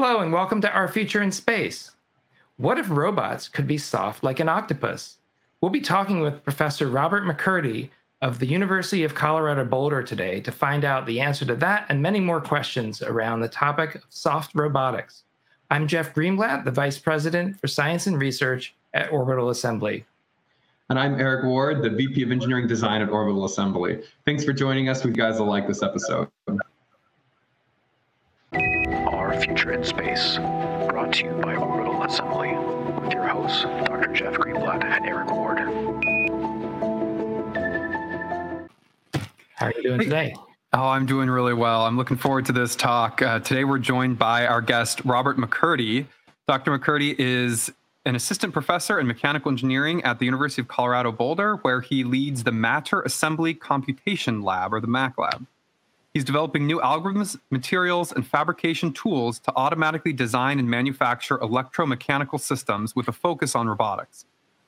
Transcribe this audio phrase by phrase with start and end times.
[0.00, 1.90] Hello, and welcome to Our Future in Space.
[2.56, 5.18] What if robots could be soft like an octopus?
[5.60, 7.90] We'll be talking with Professor Robert MacCurdy
[8.22, 12.00] of the University of Colorado Boulder today to find out the answer to that and
[12.00, 15.24] many more questions around the topic of soft robotics.
[15.68, 20.06] I'm Jeff Greenblatt, the Vice President for Science and Research at Orbital Assembly.
[20.90, 24.04] And I'm Eric Ward, the VP of Engineering Design at Orbital Assembly.
[24.24, 25.04] Thanks for joining us.
[25.04, 26.28] We guys will like this episode.
[29.48, 32.52] Our Future in Space, brought to you by Orbital Assembly,
[33.00, 34.12] with your hosts, Dr.
[34.12, 35.58] Jeff Greenblatt and Eric Ward.
[39.54, 40.34] How are you doing today?
[40.74, 41.86] Oh, I'm doing really well.
[41.86, 43.22] I'm looking forward to this talk.
[43.22, 46.04] Uh, today, we're joined by our guest, Robert MacCurdy.
[46.46, 46.78] Dr.
[46.78, 47.72] MacCurdy is
[48.04, 52.44] an assistant professor in mechanical engineering at the University of Colorado Boulder, where he leads
[52.44, 55.46] the Matter Assembly Computation Lab, or the MAC Lab.
[56.14, 62.96] He's developing new algorithms, materials, and fabrication tools to automatically design and manufacture electromechanical systems
[62.96, 64.24] with a focus on robotics.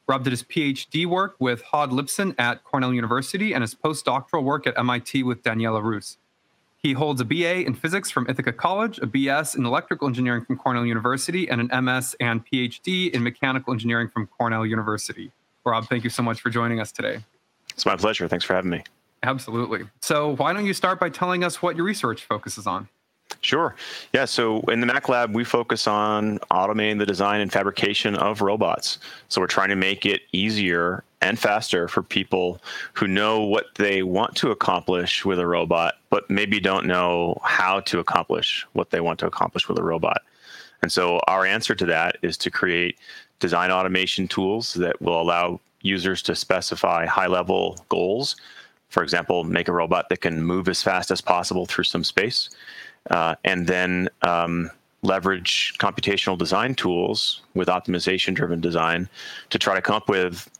[0.07, 4.67] Rob did his PhD work with Hod Lipson at Cornell University and his postdoctoral work
[4.67, 6.19] at MIT with Daniela Rus.
[6.77, 10.57] He holds a BA in physics from Ithaca College, a BS in electrical engineering from
[10.57, 15.31] Cornell University, and an MS and PhD in mechanical engineering from Cornell University.
[15.65, 17.21] Rob, thank you so much for joining us today.
[17.71, 18.29] It's my pleasure.
[18.29, 18.83] Thanks for having me.
[19.23, 19.85] Absolutely.
[20.01, 22.89] So, why don't you start by telling us what your research focuses on?
[23.43, 23.75] Sure.
[24.13, 24.25] Yeah.
[24.27, 28.99] So in the Mac Lab, we focus on automating the design and fabrication of robots.
[29.29, 32.61] So we're trying to make it easier and faster for people
[32.93, 37.81] who know what they want to accomplish with a robot, but maybe don't know how
[37.81, 40.23] to accomplish what they want to accomplish with a robot.
[40.83, 42.99] And so our answer to that is to create
[43.39, 48.37] design automation tools that will allow users to specify high level goals.
[48.91, 52.51] For example, make a robot that can move as fast as possible through some space
[53.09, 54.71] uh, and then um,
[55.03, 59.09] leverage computational design tools with optimization driven design
[59.49, 60.51] to try to come up with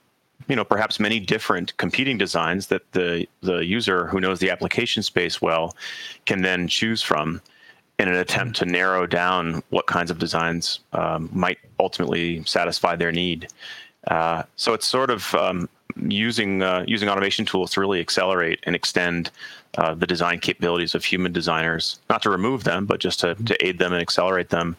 [0.49, 5.03] you know perhaps many different competing designs that the the user who knows the application
[5.03, 5.77] space well
[6.25, 7.43] can then choose from
[7.99, 13.13] in an attempt to narrow down what kinds of designs um, might ultimately satisfy their
[13.13, 13.47] need.
[14.09, 18.75] Uh, so it's sort of um, using uh, using automation tools to really accelerate and
[18.75, 19.31] extend
[19.79, 23.67] uh, the design capabilities of human designers, not to remove them, but just to, to
[23.67, 24.77] aid them and accelerate them.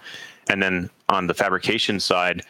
[0.50, 2.44] And then on the fabrication side,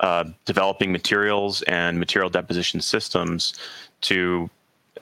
[0.00, 3.54] uh, developing materials and material deposition systems
[4.02, 4.50] to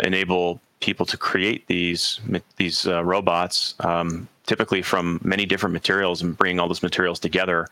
[0.01, 2.21] enable people to create these
[2.57, 7.69] these uh, robots, um, typically from many different materials, and bringing all those materials together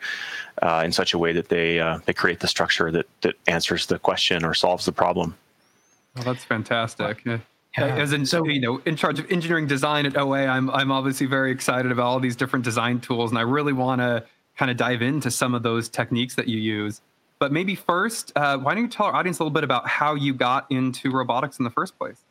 [0.62, 3.86] uh, in such a way that they uh, they create the structure that that answers
[3.86, 5.36] the question or solves the problem.
[6.14, 7.22] Well, that's fantastic.
[7.24, 7.38] Yeah.
[7.76, 11.26] As in, so you know, in charge of engineering design at OA, I'm I'm obviously
[11.26, 14.24] very excited about all these different design tools, and I really want to
[14.56, 17.00] kind of dive into some of those techniques that you use.
[17.38, 20.14] But maybe first, uh, why don't you tell our audience a little bit about how
[20.14, 22.22] you got into robotics in the first place?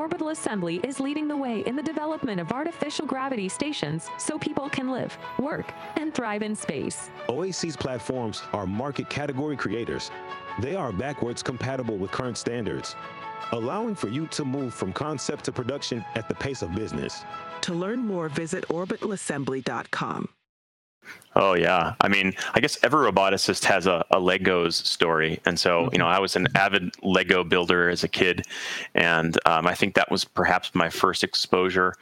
[0.00, 4.70] Orbital Assembly is leading the way in the development of artificial gravity stations so people
[4.70, 7.10] can live, work, and thrive in space.
[7.28, 10.10] OAC's platforms are market category creators.
[10.58, 12.96] They are backwards compatible with current standards,
[13.52, 17.22] allowing for you to move from concept to production at the pace of business.
[17.60, 20.30] To learn more, visit orbitalassembly.com.
[21.36, 25.82] Oh yeah, I mean, I guess every roboticist has a, a Legos story, and so
[25.82, 25.94] mm-hmm.
[25.94, 28.44] you know, I was an avid Lego builder as a kid,
[28.94, 31.94] and um, I think that was perhaps my first exposure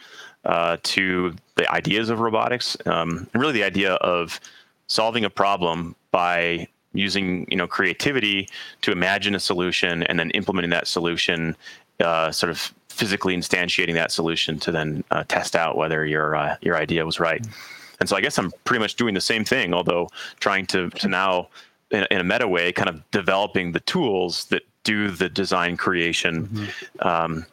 [0.44, 4.40] uh, to the ideas of robotics, um, and really the idea of
[4.86, 8.48] solving a problem by using you know creativity
[8.80, 11.54] to imagine a solution and then implementing that solution,
[12.00, 16.56] uh, sort of physically instantiating that solution to then uh, test out whether your uh,
[16.62, 17.42] your idea was right.
[17.42, 17.77] Mm-hmm.
[18.00, 20.08] And so I guess I'm pretty much doing the same thing, although
[20.40, 21.48] trying to, to now,
[21.90, 26.46] in, in a meta way, kind of developing the tools that do the design creation,
[26.46, 27.08] mm-hmm.
[27.08, 27.46] um,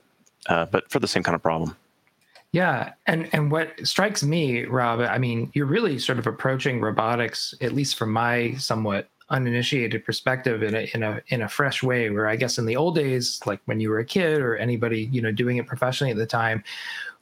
[0.47, 1.75] uh, but for the same kind of problem.
[2.51, 7.53] Yeah, and and what strikes me, Rob, I mean, you're really sort of approaching robotics,
[7.59, 12.09] at least from my somewhat uninitiated perspective, in a in a in a fresh way.
[12.09, 15.09] Where I guess in the old days, like when you were a kid or anybody
[15.11, 16.63] you know doing it professionally at the time,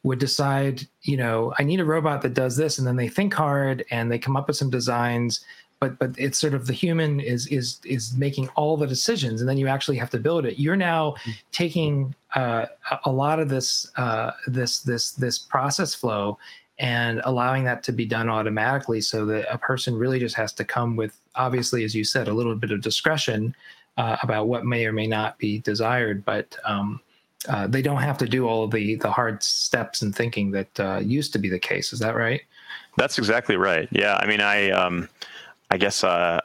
[0.04, 3.34] would decide, you know, I need a robot that does this, and then they think
[3.34, 5.44] hard and they come up with some designs.
[5.80, 9.50] But but it's sort of the human is is is making all the decisions, and
[9.50, 10.60] then you actually have to build it.
[10.60, 11.32] You're now mm-hmm.
[11.52, 12.68] taking uh,
[13.06, 16.38] a lot of this uh, this this this process flow
[16.80, 20.64] and allowing that to be done automatically, so that a person really just has to
[20.64, 23.56] come with, obviously, as you said, a little bit of discretion
[23.98, 27.00] uh, about what may or may not be desired, but um,
[27.48, 30.80] uh, they don't have to do all of the the hard steps and thinking that
[30.80, 31.94] uh, used to be the case.
[31.94, 32.42] Is that right?
[32.98, 33.88] That's exactly right.
[33.92, 35.10] Yeah, I mean, I um,
[35.72, 36.40] I guess uh,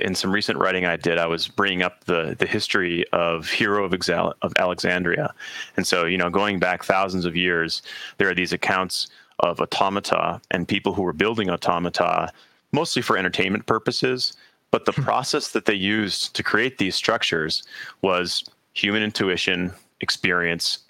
[0.00, 3.84] in some recent writing I did, I was bringing up the the history of Hero
[3.84, 5.34] of, Exal- of Alexandria,
[5.76, 7.82] and so you know, going back thousands of years,
[8.18, 9.08] there are these accounts
[9.40, 12.30] of automata and people who were building automata
[12.72, 14.34] mostly for entertainment purposes.
[14.70, 17.64] But the process that they used to create these structures
[18.02, 18.44] was
[18.74, 20.80] human intuition, experience,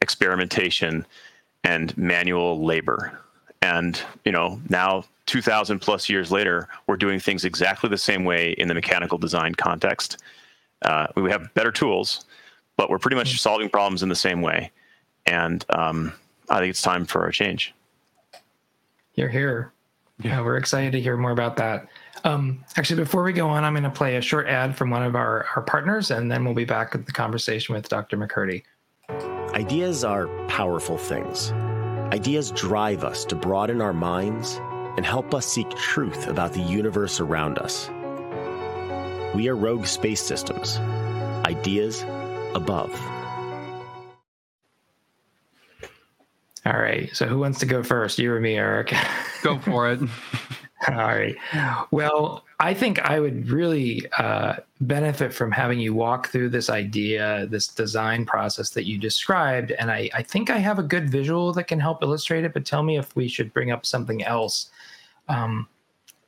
[0.00, 1.06] experimentation,
[1.64, 3.18] and manual labor.
[3.62, 8.52] And you know, now 2,000 plus years later, we're doing things exactly the same way
[8.52, 10.22] in the mechanical design context.
[10.82, 12.26] Uh, we have better tools,
[12.76, 13.38] but we're pretty much mm-hmm.
[13.38, 14.70] solving problems in the same way.
[15.26, 16.12] And um,
[16.50, 17.74] I think it's time for a change.
[19.14, 19.72] You're here.
[20.22, 21.86] Yeah, we're excited to hear more about that.
[22.22, 25.02] Um, actually, before we go on, I'm going to play a short ad from one
[25.02, 28.16] of our, our partners, and then we'll be back with the conversation with Dr.
[28.16, 28.62] MacCurdy.
[29.54, 31.52] Ideas are powerful things.
[32.12, 34.60] Ideas drive us to broaden our minds
[34.96, 37.90] and help us seek truth about the universe around us.
[39.34, 40.78] We are Rogue Space Systems.
[41.44, 42.04] Ideas
[42.54, 42.92] above.
[46.66, 47.14] All right.
[47.14, 48.18] So who wants to go first?
[48.18, 48.94] You or me, Eric?
[49.42, 50.00] Go for it.
[50.88, 51.36] All right.
[51.90, 57.46] Well, I think I would really uh, benefit from having you walk through this idea,
[57.50, 59.72] this design process that you described.
[59.72, 62.64] And I, I think I have a good visual that can help illustrate it, but
[62.64, 64.70] tell me if we should bring up something else.
[65.28, 65.68] Um,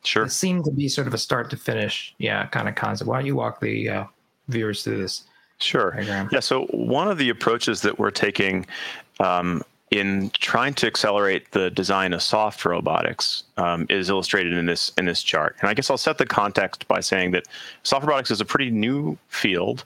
[0.05, 0.25] sure.
[0.25, 3.09] It seemed to be sort of a start to finish, yeah, kind of concept.
[3.09, 4.05] Why don't you walk the uh,
[4.49, 5.25] viewers through this?
[5.59, 5.93] Sure.
[5.93, 6.29] Diagram?
[6.33, 6.41] Yeah.
[6.41, 8.67] So one of the approaches that we're taking
[9.21, 14.91] um, in trying to accelerate the design of soft robotics um, is illustrated in this
[14.99, 15.57] in this chart.
[15.61, 17.47] And I guess I'll set the context by saying that
[17.85, 19.85] soft robotics is a pretty new field.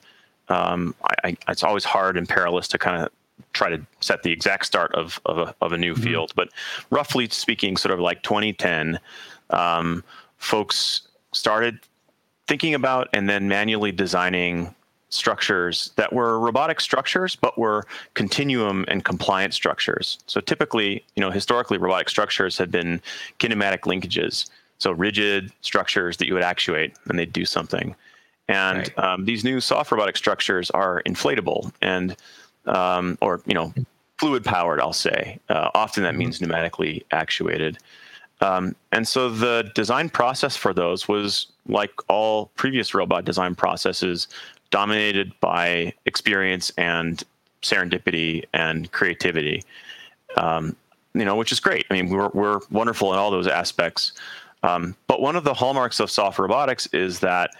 [0.49, 3.11] Um, I, I, it's always hard and perilous to kind of
[3.53, 6.03] try to set the exact start of of a, of a new mm-hmm.
[6.03, 6.49] field, but
[6.89, 8.99] roughly speaking, sort of like 2010,
[9.51, 10.03] um,
[10.37, 11.01] folks
[11.31, 11.79] started
[12.47, 14.73] thinking about and then manually designing
[15.11, 17.85] structures that were robotic structures, but were
[18.15, 20.17] continuum and compliant structures.
[20.25, 23.01] So typically, you know, historically, robotic structures had been
[23.39, 24.49] kinematic linkages,
[24.79, 27.93] so rigid structures that you would actuate and they'd do something.
[28.47, 28.99] And right.
[28.99, 32.15] um, these new soft robotic structures are inflatable and,
[32.65, 33.73] um, or you know,
[34.17, 34.79] fluid powered.
[34.79, 35.39] I'll say.
[35.49, 36.19] Uh, often that mm-hmm.
[36.19, 37.77] means pneumatically actuated.
[38.39, 44.27] Um, and so the design process for those was like all previous robot design processes,
[44.71, 47.23] dominated by experience and
[47.61, 49.63] serendipity and creativity.
[50.37, 50.75] Um,
[51.13, 51.85] you know, which is great.
[51.89, 54.13] I mean, we're we're wonderful in all those aspects.
[54.63, 57.51] Um, but one of the hallmarks of soft robotics is that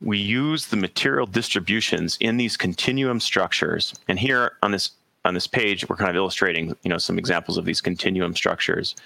[0.00, 3.94] we use the material distributions in these continuum structures.
[4.08, 4.92] And here on this
[5.24, 8.96] on this page, we're kind of illustrating, you know, some examples of these continuum structures.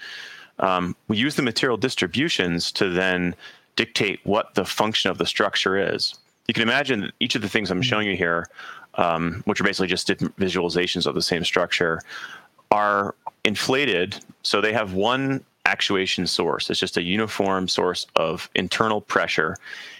[0.59, 3.35] Um, we use the material distributions to then
[3.75, 6.15] dictate what the function of the structure is
[6.47, 8.47] you can imagine each of the things I'm showing you here,
[8.95, 12.01] um, which are basically just different visualizations of the same structure,
[12.71, 14.17] are inflated.
[14.43, 16.69] So they have one actuation source.
[16.69, 19.57] It's just a uniform source of internal pressure.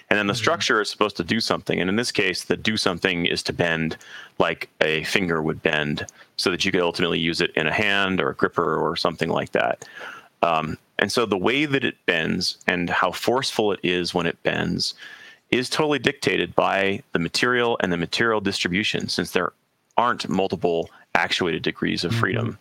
[0.10, 0.38] And then the mm-hmm.
[0.38, 1.82] structure is supposed to do something.
[1.82, 3.98] And in this case, the do something is to bend
[4.38, 6.06] like a finger would bend
[6.38, 9.30] so that you could ultimately use it in a hand or a gripper or something
[9.30, 9.88] like that.
[10.44, 14.42] Um, and so the way that it bends and how forceful it is when it
[14.44, 14.94] bends
[15.52, 19.52] is totally dictated by the material and the material distribution since there
[19.98, 22.48] aren't multiple actuated degrees of freedom.
[22.48, 22.60] Mm-hmm.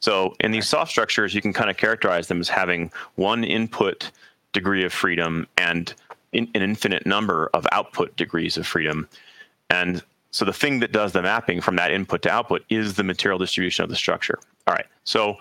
[0.00, 4.10] So in these soft structures, you can kind of characterize them as having one input
[4.52, 5.92] degree of freedom and
[6.32, 9.08] in, an infinite number of output degrees of freedom.
[9.70, 13.04] And so the thing that does the mapping from that input to output is the
[13.04, 14.38] material distribution of the structure.
[14.66, 14.86] All right.
[15.04, 15.38] So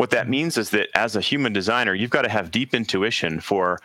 [0.00, 3.38] what that means is that as a human designer, you've got to have deep intuition
[3.38, 3.78] for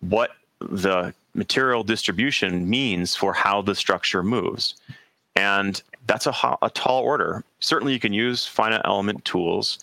[0.00, 4.74] what the material distribution means for how the structure moves.
[5.36, 7.44] And that's a, a tall order.
[7.60, 9.78] Certainly, you can use finite element tools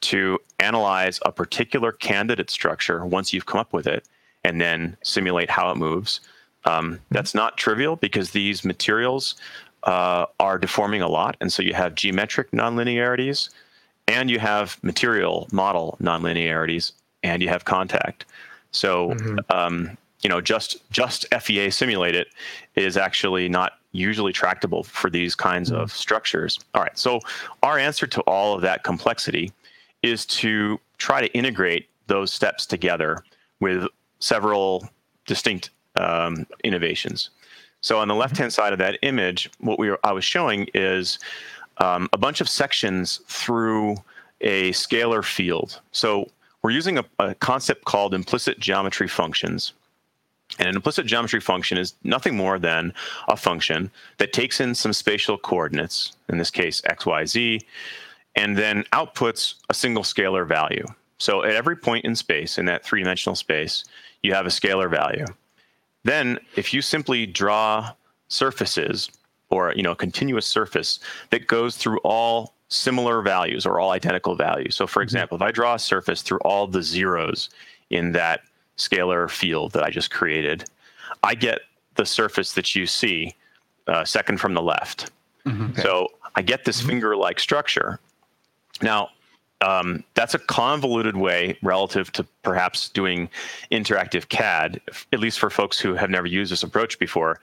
[0.00, 4.08] to analyze a particular candidate structure once you've come up with it
[4.42, 6.22] and then simulate how it moves.
[6.64, 9.36] Um, that's not trivial because these materials
[9.84, 11.36] uh, are deforming a lot.
[11.40, 13.48] And so you have geometric nonlinearities
[14.10, 18.26] and you have material model nonlinearities and you have contact.
[18.72, 19.38] So mm-hmm.
[19.50, 22.28] um, you know just just FEA simulate it
[22.74, 25.80] is actually not usually tractable for these kinds mm-hmm.
[25.80, 26.58] of structures.
[26.74, 27.20] All right, so
[27.62, 29.52] our answer to all of that complexity
[30.02, 33.22] is to try to integrate those steps together
[33.60, 33.86] with
[34.18, 34.88] several
[35.26, 37.30] distinct um, innovations.
[37.80, 38.20] So on the mm-hmm.
[38.20, 41.18] left-hand side of that image, what we were, I was showing is
[41.80, 43.96] um, a bunch of sections through
[44.40, 45.80] a scalar field.
[45.92, 46.30] So
[46.62, 49.72] we're using a, a concept called implicit geometry functions.
[50.58, 52.92] And an implicit geometry function is nothing more than
[53.28, 57.60] a function that takes in some spatial coordinates, in this case, x, y, z,
[58.34, 60.84] and then outputs a single scalar value.
[61.18, 63.84] So at every point in space, in that three dimensional space,
[64.22, 65.26] you have a scalar value.
[66.02, 67.92] Then, if you simply draw
[68.28, 69.10] surfaces
[69.50, 74.36] or you know a continuous surface that goes through all similar values or all identical
[74.36, 74.76] values.
[74.76, 77.50] So, for example, if I draw a surface through all the zeros
[77.90, 78.42] in that
[78.78, 80.64] scalar field that I just created,
[81.22, 81.60] I get
[81.96, 83.34] the surface that you see
[83.88, 85.10] uh, second from the left.
[85.44, 85.80] Mm-hmm.
[85.80, 86.88] So I get this mm-hmm.
[86.90, 87.98] finger-like structure.
[88.80, 89.10] Now,
[89.62, 93.28] um, that's a convoluted way relative to perhaps doing
[93.70, 94.80] interactive CAD,
[95.12, 97.40] at least for folks who have never used this approach before.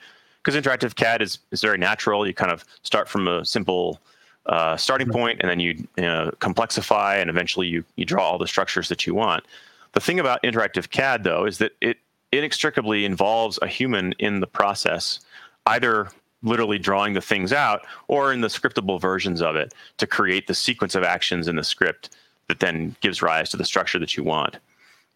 [0.48, 2.26] Because interactive CAD is, is very natural.
[2.26, 4.00] You kind of start from a simple
[4.46, 8.38] uh, starting point, and then you, you know, complexify, and eventually you, you draw all
[8.38, 9.44] the structures that you want.
[9.92, 11.98] The thing about interactive CAD, though, is that it
[12.32, 15.20] inextricably involves a human in the process,
[15.66, 16.08] either
[16.44, 20.56] literally drawing the things out or in the scriptable versions of it to create the
[20.56, 22.16] sequence of actions in the script
[22.48, 24.60] that then gives rise to the structure that you want.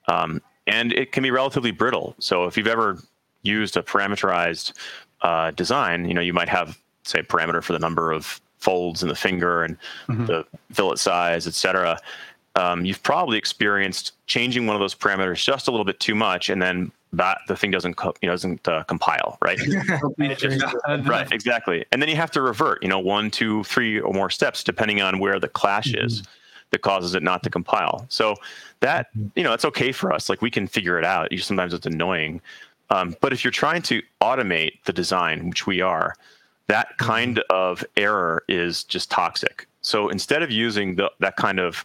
[0.10, 2.16] Um, and it can be relatively brittle.
[2.20, 2.98] So if you've ever
[3.44, 4.74] used a parameterized
[5.22, 9.02] uh, design, you know, you might have, say, a parameter for the number of folds
[9.02, 10.26] in the finger and mm-hmm.
[10.26, 12.00] the fillet size, et cetera
[12.56, 16.50] um, you've probably experienced changing one of those parameters just a little bit too much,
[16.50, 19.58] and then that the thing doesn't co- you know doesn't uh, compile, right?
[20.38, 20.66] just,
[21.06, 21.86] right, exactly.
[21.92, 25.02] And then you have to revert, you know, one, two, three, or more steps depending
[25.02, 26.06] on where the clash mm-hmm.
[26.06, 26.24] is
[26.72, 28.06] that causes it not to compile.
[28.10, 28.36] So
[28.82, 30.30] that you know, it's okay for us.
[30.30, 31.32] Like we can figure it out.
[31.32, 32.42] You sometimes it's annoying,
[32.92, 36.14] um, but if you're trying to automate the design, which we are,
[36.68, 37.06] that mm-hmm.
[37.06, 39.66] kind of error is just toxic.
[39.82, 41.84] So instead of using the, that kind of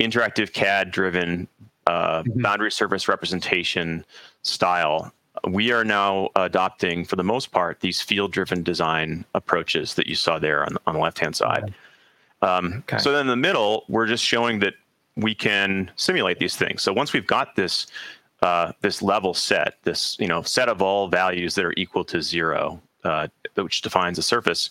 [0.00, 1.46] interactive CAD driven
[1.86, 2.40] uh, mm-hmm.
[2.40, 4.04] boundary surface representation
[4.42, 5.12] style,
[5.48, 10.14] we are now adopting, for the most part, these field driven design approaches that you
[10.14, 11.72] saw there on, on the left hand side.
[12.42, 12.98] Um, okay.
[12.98, 14.74] So then in the middle, we're just showing that
[15.16, 16.82] we can simulate these things.
[16.82, 17.86] So once we've got this
[18.42, 22.22] uh, this level set, this you know set of all values that are equal to
[22.22, 24.70] zero, uh, which defines a surface,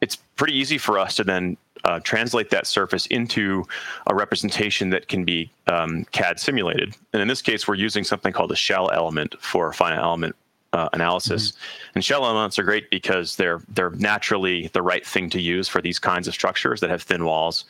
[0.00, 3.64] it's pretty easy for us to then uh, translate that surface into
[4.06, 6.94] a representation that can be um, CAD simulated.
[7.12, 10.36] And in this case, we're using something called a shell element for finite element
[10.72, 11.52] uh, analysis.
[11.52, 11.90] Mm-hmm.
[11.96, 15.80] And shell elements are great because they're they're naturally the right thing to use for
[15.80, 17.64] these kinds of structures that have thin walls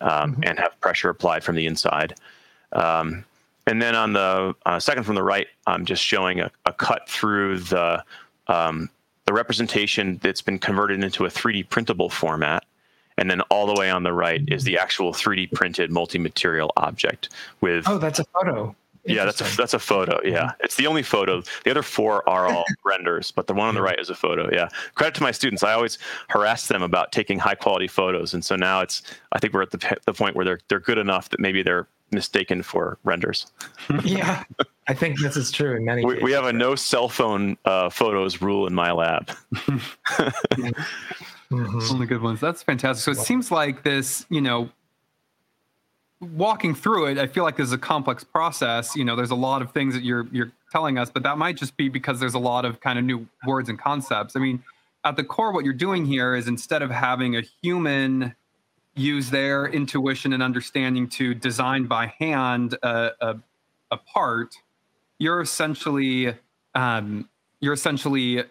[0.00, 0.44] um, mm-hmm.
[0.44, 2.14] and have pressure applied from the inside.
[2.72, 3.24] Um,
[3.66, 7.08] and then on the uh, second from the right, I'm just showing a, a cut
[7.08, 8.04] through the
[8.46, 8.90] um,
[9.26, 12.64] the representation that's been converted into a 3D printable format
[13.16, 17.28] and then all the way on the right is the actual 3D printed multi-material object
[17.60, 17.84] with.
[17.86, 18.74] Oh, that's a photo.
[19.06, 20.18] Yeah, that's a that's a photo.
[20.24, 20.64] Yeah, mm-hmm.
[20.64, 21.42] it's the only photo.
[21.64, 24.48] The other four are all renders, but the one on the right is a photo.
[24.52, 25.62] Yeah, credit to my students.
[25.62, 29.02] I always harass them about taking high quality photos, and so now it's.
[29.32, 31.86] I think we're at the the point where they're they're good enough that maybe they're
[32.12, 33.46] mistaken for renders.
[34.04, 34.44] yeah,
[34.88, 36.04] I think this is true in many.
[36.04, 39.30] We, we have a no cell phone uh, photos rule in my lab.
[41.50, 41.92] Mm-hmm.
[41.92, 42.40] Only good ones.
[42.40, 43.04] That's fantastic.
[43.04, 44.70] So it seems like this, you know,
[46.20, 48.96] walking through it, I feel like this is a complex process.
[48.96, 51.56] You know, there's a lot of things that you're you're telling us, but that might
[51.56, 54.36] just be because there's a lot of kind of new words and concepts.
[54.36, 54.62] I mean,
[55.04, 58.34] at the core, what you're doing here is instead of having a human
[58.94, 63.36] use their intuition and understanding to design by hand a, a,
[63.90, 64.54] a part,
[65.18, 66.34] you're essentially
[66.74, 67.28] um,
[67.60, 68.44] you're essentially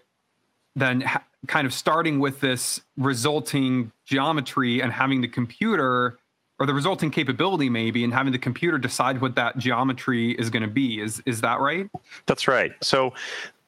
[0.75, 6.17] then ha- kind of starting with this resulting geometry and having the computer
[6.60, 10.63] or the resulting capability maybe and having the computer decide what that geometry is going
[10.63, 11.89] to be is is that right
[12.25, 13.13] that's right so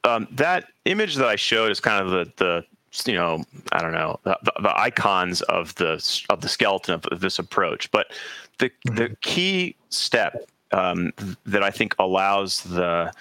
[0.04, 2.64] um, that image that i showed is kind of the the
[3.10, 7.20] you know i don't know the, the icons of the of the skeleton of, of
[7.20, 8.12] this approach but
[8.58, 8.96] the mm-hmm.
[8.96, 11.12] the key step um,
[11.44, 13.12] that i think allows the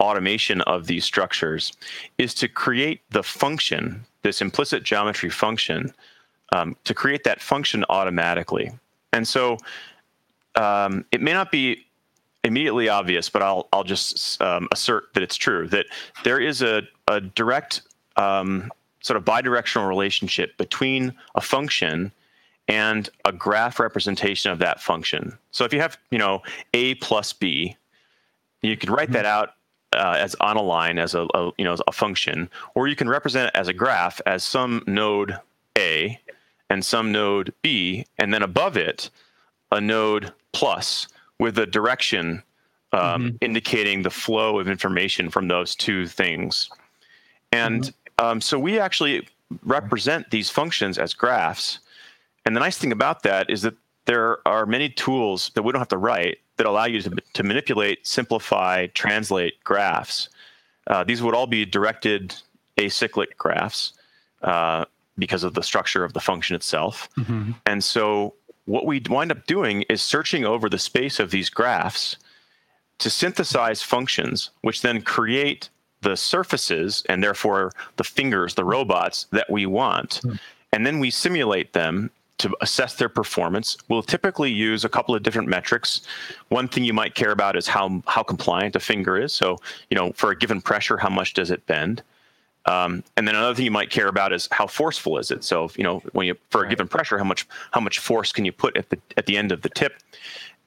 [0.00, 1.72] automation of these structures
[2.18, 5.92] is to create the function, this implicit geometry function,
[6.52, 8.70] um, to create that function automatically.
[9.12, 9.56] And so
[10.54, 11.84] um, it may not be
[12.44, 15.86] immediately obvious, but I'll I'll just um, assert that it's true that
[16.24, 17.82] there is a a direct
[18.16, 22.12] um, sort of bidirectional relationship between a function
[22.66, 25.38] and a graph representation of that function.
[25.52, 26.42] So if you have you know
[26.74, 27.76] a plus b,
[28.62, 29.42] you could write that mm-hmm.
[29.42, 29.54] out
[29.94, 32.96] uh, as on a line as a, a, you know as a function, or you
[32.96, 35.38] can represent it as a graph as some node
[35.76, 36.20] A,
[36.70, 39.10] and some node B, and then above it,
[39.72, 41.08] a node plus
[41.38, 42.42] with a direction
[42.92, 43.36] um, mm-hmm.
[43.40, 46.70] indicating the flow of information from those two things.
[47.52, 48.24] And mm-hmm.
[48.24, 49.28] um, so we actually
[49.64, 51.80] represent these functions as graphs.
[52.44, 53.74] And the nice thing about that is that
[54.06, 57.42] there are many tools that we don't have to write that allow you to, to
[57.42, 60.28] manipulate, simplify, translate graphs.
[60.86, 62.34] Uh, these would all be directed
[62.78, 63.92] acyclic graphs
[64.42, 64.84] uh,
[65.18, 67.08] because of the structure of the function itself.
[67.16, 67.52] Mm-hmm.
[67.66, 68.34] And so
[68.66, 72.16] what we wind up doing is searching over the space of these graphs
[72.98, 75.70] to synthesize functions, which then create
[76.02, 80.20] the surfaces and therefore the fingers, the robots that we want.
[80.24, 80.38] Mm.
[80.72, 83.76] And then we simulate them to assess their performance.
[83.88, 86.02] We'll typically use a couple of different metrics.
[86.48, 89.32] One thing you might care about is how how compliant a finger is.
[89.32, 89.58] So,
[89.90, 92.02] you know, for a given pressure, how much does it bend?
[92.66, 95.42] Um, and then another thing you might care about is how forceful is it.
[95.42, 98.44] So, you know, when you for a given pressure, how much how much force can
[98.44, 99.94] you put at the at the end of the tip?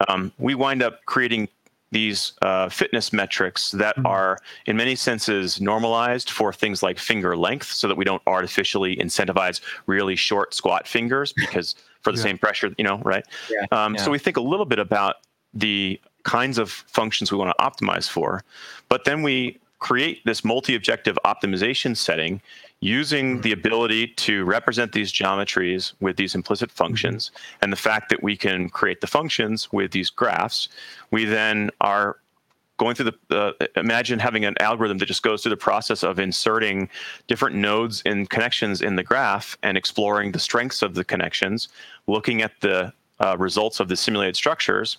[0.08, 1.48] Um, we wind up creating
[1.92, 4.08] these uh, fitness metrics that mm-hmm.
[4.08, 8.96] are, in many senses, normalized for things like finger length, so that we don't artificially
[8.96, 12.24] incentivize really short squat fingers because for the yeah.
[12.24, 13.26] same pressure, you know, right?
[13.50, 13.66] Yeah.
[13.72, 14.02] Um, yeah.
[14.02, 15.18] So we think a little bit about
[15.54, 18.44] the kinds of functions we want to optimize for,
[18.90, 22.40] but then we create this multi-objective optimization setting
[22.80, 23.42] using mm-hmm.
[23.42, 26.78] the ability to represent these geometries with these implicit mm-hmm.
[26.78, 30.70] functions and the fact that we can create the functions with these graphs
[31.10, 32.18] we then are
[32.78, 36.20] going through the uh, imagine having an algorithm that just goes through the process of
[36.20, 36.88] inserting
[37.28, 41.70] different nodes and connections in the graph and exploring the strengths of the connections
[42.08, 44.98] looking at the uh, results of the simulated structures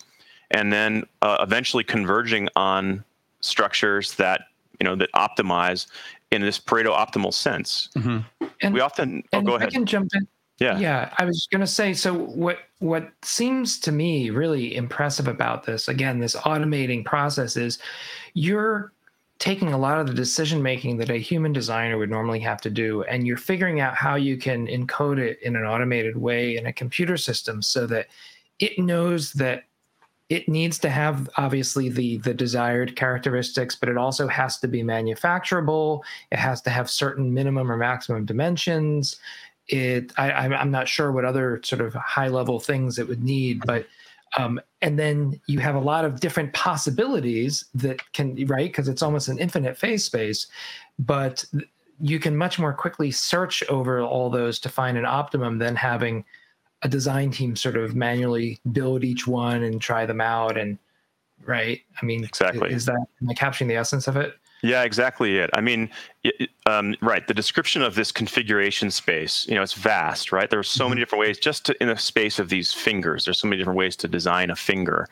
[0.51, 3.03] and then uh, eventually converging on
[3.41, 4.41] structures that
[4.79, 5.87] you know that optimize
[6.31, 7.89] in this Pareto optimal sense.
[7.95, 8.45] Mm-hmm.
[8.61, 9.69] And, we often oh, go ahead.
[9.69, 10.27] I can jump in.
[10.59, 10.77] Yeah.
[10.77, 11.13] Yeah.
[11.17, 16.19] I was gonna say, so what what seems to me really impressive about this, again,
[16.19, 17.79] this automating process is
[18.33, 18.93] you're
[19.39, 22.69] taking a lot of the decision making that a human designer would normally have to
[22.69, 26.67] do and you're figuring out how you can encode it in an automated way in
[26.67, 28.07] a computer system so that
[28.59, 29.63] it knows that
[30.29, 34.83] it needs to have obviously the the desired characteristics but it also has to be
[34.83, 36.01] manufacturable.
[36.31, 39.17] It has to have certain minimum or maximum dimensions.
[39.67, 43.61] It I, i'm not sure what other sort of high level things it would need
[43.65, 43.87] but
[44.37, 49.01] um, and then you have a lot of different possibilities that can right because it's
[49.01, 50.47] almost an infinite phase space
[50.99, 51.45] but
[52.01, 56.25] you can much more quickly search over all those to find an optimum than having
[56.83, 60.77] a design team sort of manually build each one and try them out and
[61.45, 61.81] right?
[62.01, 62.71] I mean exactly.
[62.71, 64.35] is that am i capturing the essence of it?
[64.61, 65.49] Yeah exactly it.
[65.53, 65.89] I mean
[66.65, 70.49] um, right the description of this configuration space you know it's vast right?
[70.49, 70.91] There's so mm-hmm.
[70.91, 73.79] many different ways just to, in the space of these fingers there's so many different
[73.79, 75.07] ways to design a finger.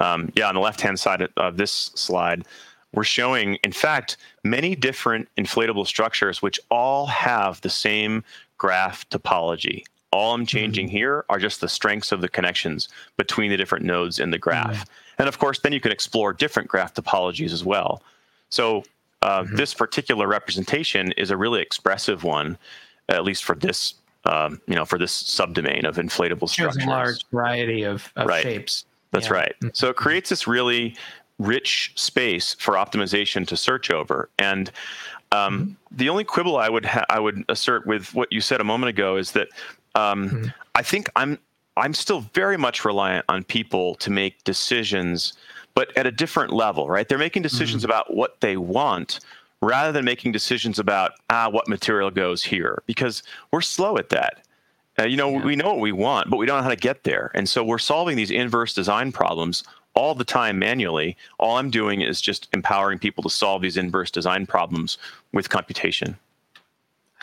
[0.00, 2.44] Um, yeah on the left hand side of this slide
[2.92, 8.24] we're showing in fact many different inflatable structures which all have the same
[8.58, 10.96] graph topology all I'm changing mm-hmm.
[10.96, 14.76] here are just the strengths of the connections between the different nodes in the graph.
[14.76, 15.18] Mm-hmm.
[15.18, 18.00] And of course, then you can explore different graph topologies as well.
[18.48, 18.84] So
[19.22, 19.56] uh, mm-hmm.
[19.56, 22.56] this particular representation is a really expressive one,
[23.08, 26.76] at least for this, um, you know, for this subdomain of inflatable structures.
[26.76, 28.42] There's a large variety of, of right.
[28.42, 28.84] shapes.
[29.10, 29.34] That's yeah.
[29.34, 29.54] right.
[29.56, 29.68] Mm-hmm.
[29.72, 30.96] So it creates this really
[31.40, 34.28] rich space for optimization to search over.
[34.38, 34.70] And
[35.32, 35.96] um, mm-hmm.
[35.96, 38.90] the only quibble I would ha- I would assert with what you said a moment
[38.90, 39.48] ago is that
[39.94, 40.46] um, mm-hmm.
[40.74, 41.38] I think I'm
[41.76, 45.32] I'm still very much reliant on people to make decisions,
[45.74, 47.08] but at a different level, right?
[47.08, 47.90] They're making decisions mm-hmm.
[47.90, 49.20] about what they want
[49.60, 54.44] rather than making decisions about ah what material goes here because we're slow at that.
[54.98, 55.44] Uh, you know, yeah.
[55.44, 57.32] we know what we want, but we don't know how to get there.
[57.34, 61.16] And so we're solving these inverse design problems all the time manually.
[61.38, 64.98] All I'm doing is just empowering people to solve these inverse design problems
[65.32, 66.16] with computation.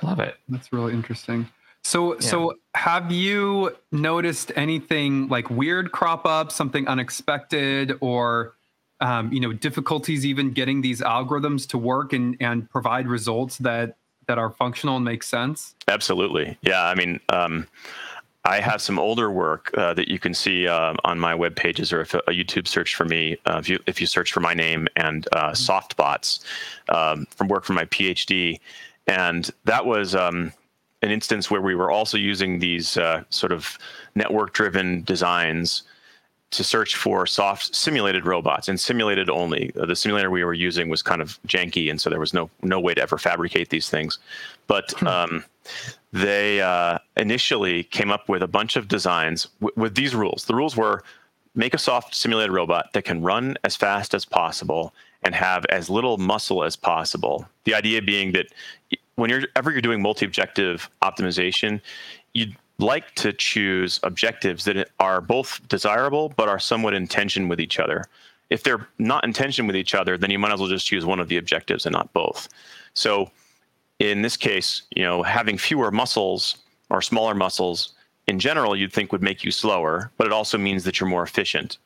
[0.02, 0.36] I love it.
[0.50, 1.48] That's really interesting.
[1.84, 2.20] So, yeah.
[2.20, 8.54] so have you noticed anything like weird crop up, something unexpected, or
[9.00, 13.98] um, you know, difficulties even getting these algorithms to work and and provide results that
[14.28, 15.76] that are functional and make sense?
[15.88, 16.84] Absolutely, yeah.
[16.84, 17.20] I mean.
[17.30, 17.68] Um,
[18.44, 21.94] I have some older work uh, that you can see uh, on my web pages,
[21.94, 24.56] or if a, YouTube search for me, uh, if you if you search for my
[24.56, 25.54] name and uh, mm-hmm.
[25.54, 26.44] softbots
[26.90, 28.60] um, from work from my PhD,
[29.06, 30.52] and that was um,
[31.02, 33.78] an instance where we were also using these uh, sort of
[34.16, 35.84] network driven designs
[36.52, 39.72] to search for soft simulated robots and simulated only.
[39.80, 42.50] Uh, the simulator we were using was kind of janky, and so there was no
[42.62, 44.20] no way to ever fabricate these things.
[44.68, 45.08] But Hmm.
[45.08, 45.46] um,
[46.12, 50.46] they uh, initially came up with a bunch of designs w- with these rules.
[50.46, 51.04] The rules were
[51.56, 55.90] make a soft simulated robot that can run as fast as possible and have as
[55.90, 57.48] little muscle as possible.
[57.64, 58.48] The idea being that
[59.22, 61.80] whenever you're doing multi-objective optimization,
[62.34, 67.62] you'd like to choose objectives that are both desirable but are somewhat in tension with
[67.62, 68.06] each other.
[68.50, 71.06] If they're not in tension with each other, then you might as well just choose
[71.06, 72.50] one of the objectives and not both.
[72.96, 73.30] So
[74.00, 76.58] in this case, you know, having fewer muscles
[76.90, 77.94] or smaller muscles
[78.28, 81.24] in general, you'd think would make you slower, but it also means that you're more
[81.24, 81.78] efficient.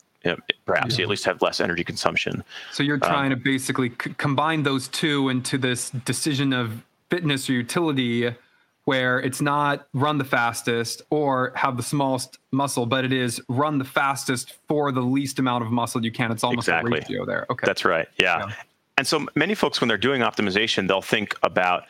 [0.65, 2.43] Perhaps you at least have less energy consumption.
[2.71, 7.50] So you're um, trying to basically c- combine those two into this decision of fitness
[7.50, 8.34] or utility
[8.86, 13.80] where it's not run the fastest or have the smallest muscle, but it is run
[13.80, 16.32] the fastest for the least amount of muscle you can.
[16.32, 16.91] It's almost Exactly.
[16.91, 17.48] a ratio there.
[17.50, 17.65] Okay.
[17.65, 18.08] That's right.
[18.18, 18.48] Yeah.
[18.48, 18.54] Yeah.
[18.98, 21.84] And so many folks, when they're doing optimization, they'll think about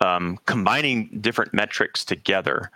[0.00, 2.70] um, combining different metrics together.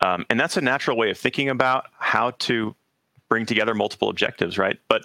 [0.00, 2.74] Um, and that's a natural way of thinking about how to
[3.28, 4.78] bring together multiple objectives, right?
[4.88, 5.04] But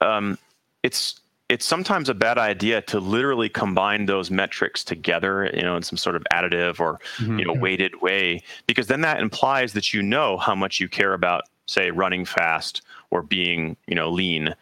[0.00, 0.38] um,
[0.82, 1.19] it's
[1.50, 5.96] it's sometimes a bad idea to literally combine those metrics together, you know, in some
[5.96, 10.36] sort of additive or you know weighted way, because then that implies that you know
[10.36, 14.54] how much you care about, say, running fast or being you know lean,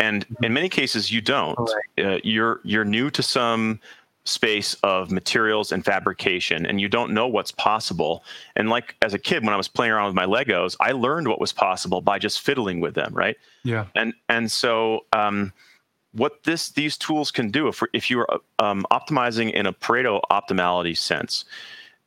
[0.00, 1.56] and in many cases you don't.
[1.96, 3.78] Uh, you're you're new to some
[4.24, 8.22] space of materials and fabrication and you don't know what's possible.
[8.54, 11.26] And like as a kid when i was playing around with my legos i learned
[11.26, 13.36] what was possible by just fiddling with them right?
[13.64, 13.86] Yeah.
[13.96, 15.52] and and so um,
[16.12, 20.96] what this these tools can do if if you're um, optimizing in a Pareto optimality
[20.96, 21.44] sense,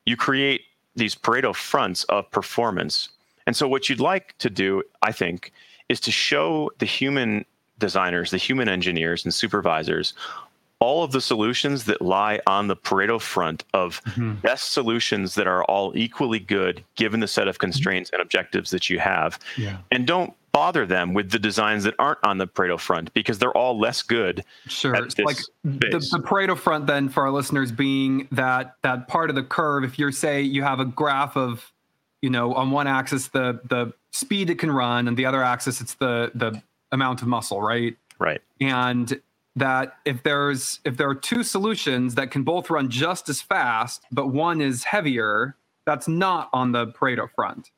[0.06, 0.62] you create
[0.96, 3.10] these Pareto fronts of performance.
[3.48, 5.52] And so what you'd like to do, I think,
[5.90, 7.46] is to show the human
[7.80, 10.14] designers, the human engineers and supervisors
[10.80, 14.02] all of the solutions that lie on the Pareto front of
[14.44, 18.90] best solutions that are all equally good given the set of constraints and objectives that
[18.90, 19.78] you have Yeah.
[19.90, 23.56] and don't bother them with the designs that aren't on the Pareto front because they're
[23.58, 24.42] all less good.
[24.68, 24.94] Sure.
[24.94, 29.44] like the, the Pareto front then for our listeners being that that part of the
[29.44, 29.84] curve.
[29.84, 31.74] If you're say you have a graph of,
[32.22, 35.82] you know, on one axis the the speed it can run, and the other axis
[35.82, 36.62] it's the the
[36.94, 37.98] amount of muscle, right?
[38.18, 38.42] Right.
[38.62, 39.20] And
[39.58, 44.04] that if there's if there are two solutions that can both run just as fast,
[44.10, 47.72] but one is heavier, that's not on the Pareto front.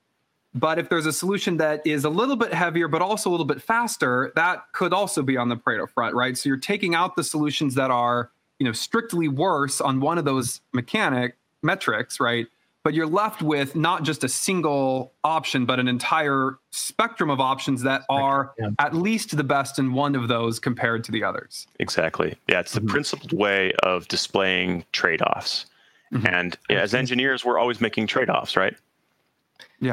[0.55, 3.45] But if there's a solution that is a little bit heavier, but also a little
[3.45, 6.37] bit faster, that could also be on the Pareto front, right?
[6.37, 10.25] So you're taking out the solutions that are, you know, strictly worse on one of
[10.25, 12.47] those mechanic metrics, right?
[12.83, 17.83] But you're left with not just a single option, but an entire spectrum of options
[17.83, 18.69] that are Yeah.
[18.79, 21.67] at least the best in one of those compared to the others.
[21.79, 22.37] Exactly.
[22.47, 22.87] Yeah, it's the Mhm.
[22.87, 25.65] principled way of displaying trade-offs.
[26.13, 26.31] Mhm.
[26.31, 28.77] And as engineers, we're always making trade-offs, right?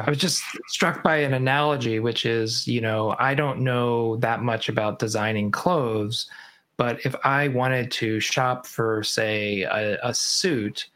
[0.05, 4.41] I was just struck by an analogy, which is, you know, I don't know that
[4.41, 6.29] much about designing clothes,
[6.77, 10.89] but if I wanted to shop for, say, a, a suit,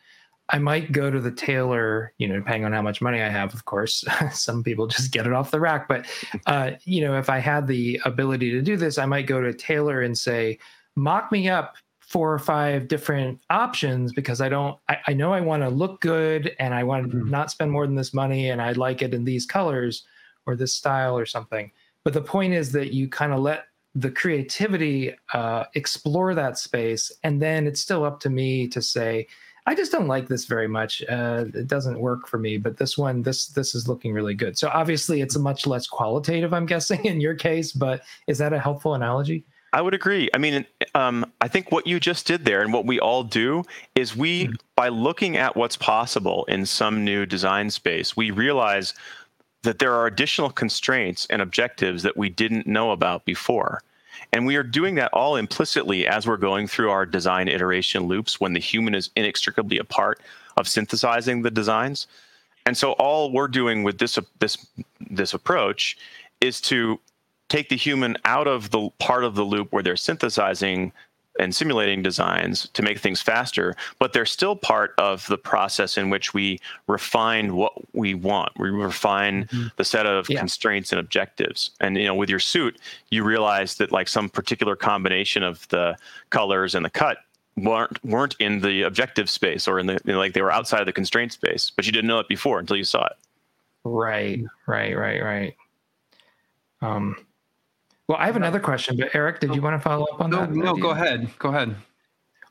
[0.49, 3.53] I might go to the tailor, you know, depending on how much money I have,
[3.53, 4.03] of course.
[4.31, 5.87] Some people just get it off the rack.
[5.87, 6.07] But,
[6.47, 9.49] uh, you know, if I had the ability to do this, I might go to
[9.49, 10.57] a tailor and say,
[10.95, 11.75] mock me up
[12.09, 16.01] four or five different options because I don't, I, I know I want to look
[16.01, 17.29] good and I want to Mhm.
[17.29, 20.03] not spend more than this money and I like it in these colors
[20.47, 21.71] or this style or something.
[22.03, 27.11] But the point is that you kind of let the creativity uh, explore that space.
[27.23, 29.27] And then it's still up to me to say,
[29.67, 31.03] I just don't like this very much.
[31.07, 34.57] Uh, it doesn't work for me, but this one, this this is looking really good.
[34.57, 37.71] So obviously, it's a much less qualitative, I'm guessing, in your case.
[37.71, 39.45] But is that a helpful analogy?
[39.71, 40.29] I would agree.
[40.33, 43.63] I mean, um, I think what you just did there and what we all do
[43.95, 44.53] is we, Mm-hmm.
[44.75, 48.93] by looking at what's possible in some new design space, we realize
[49.63, 53.81] that there are additional constraints and objectives that we didn't know about before.
[54.31, 58.39] And we are doing that all implicitly as we're going through our design iteration loops
[58.39, 60.21] when the human is inextricably a part
[60.57, 62.07] of synthesizing the designs.
[62.65, 64.67] And so all we're doing with this this
[65.09, 65.97] this approach
[66.41, 66.99] is to
[67.49, 70.91] take the human out of the part of the loop where they're synthesizing
[71.39, 76.09] and simulating designs to make things faster, but they're still part of the process in
[76.09, 78.51] which we refine what we want.
[78.59, 80.39] We refine the set of Yeah.
[80.39, 81.71] constraints and objectives.
[81.79, 85.95] And you know, with your suit, you realize that like some particular combination of the
[86.29, 87.19] colors and the cut
[87.55, 90.81] weren't weren't in the objective space or in the you know, like they were outside
[90.81, 93.13] of the constraint space, but you didn't know it before until you saw it.
[93.85, 95.55] Right, right, right, right.
[96.81, 97.15] Um,
[98.09, 100.31] Well, I have another question, but Eric, did you oh, want to follow up on
[100.31, 100.51] No, that?
[100.51, 101.29] no, go ahead.
[101.37, 101.75] Go ahead.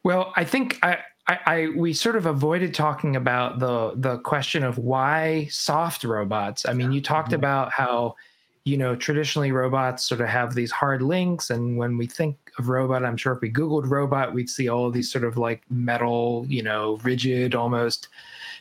[0.04, 4.62] Well, I think I, I, I we sort of avoided talking about the the question
[4.62, 6.64] of why soft robots.
[6.64, 7.40] I mean, you talked mm-hmm.
[7.40, 8.14] about how
[8.62, 12.68] you know traditionally robots sort of have these hard links, and when we think of
[12.68, 15.62] robot, I'm sure if we Googled robot, we'd see all of these sort of like
[15.70, 18.06] metal, you know, rigid almost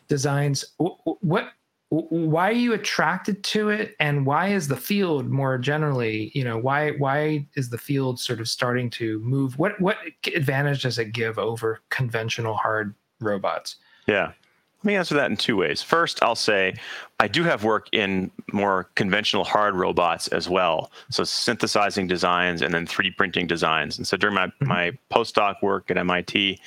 [0.07, 0.65] designs.
[0.81, 1.51] Wh- wh- What w-
[1.89, 3.95] why are you attracted to it?
[4.00, 8.39] And why is the field more generally you know why why is the field sort
[8.39, 9.58] of starting to move?
[9.58, 9.97] What what
[10.36, 13.78] advantage does it give over conventional hard robots?
[14.08, 14.32] Yeah.
[14.79, 15.81] Let me answer that in two ways.
[15.81, 16.75] First, I'll say
[17.19, 20.91] I do have work in more conventional hard robots as well.
[21.09, 23.97] So synthesizing designs and then 3D printing designs.
[23.97, 26.59] And so during my, my postdoc work at MIT,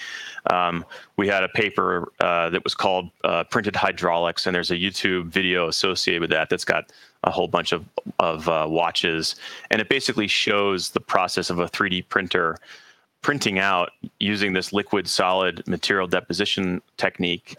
[0.51, 0.85] um,
[1.17, 5.27] we had a paper uh, that was called uh, Printed Hydraulics, and there's a YouTube
[5.27, 6.91] video associated with that that's got
[7.23, 7.85] a whole bunch of,
[8.19, 9.37] of uh, watches.
[9.71, 12.57] And it basically shows the process of a 3D printer
[13.23, 17.57] printing out using this liquid solid material deposition technique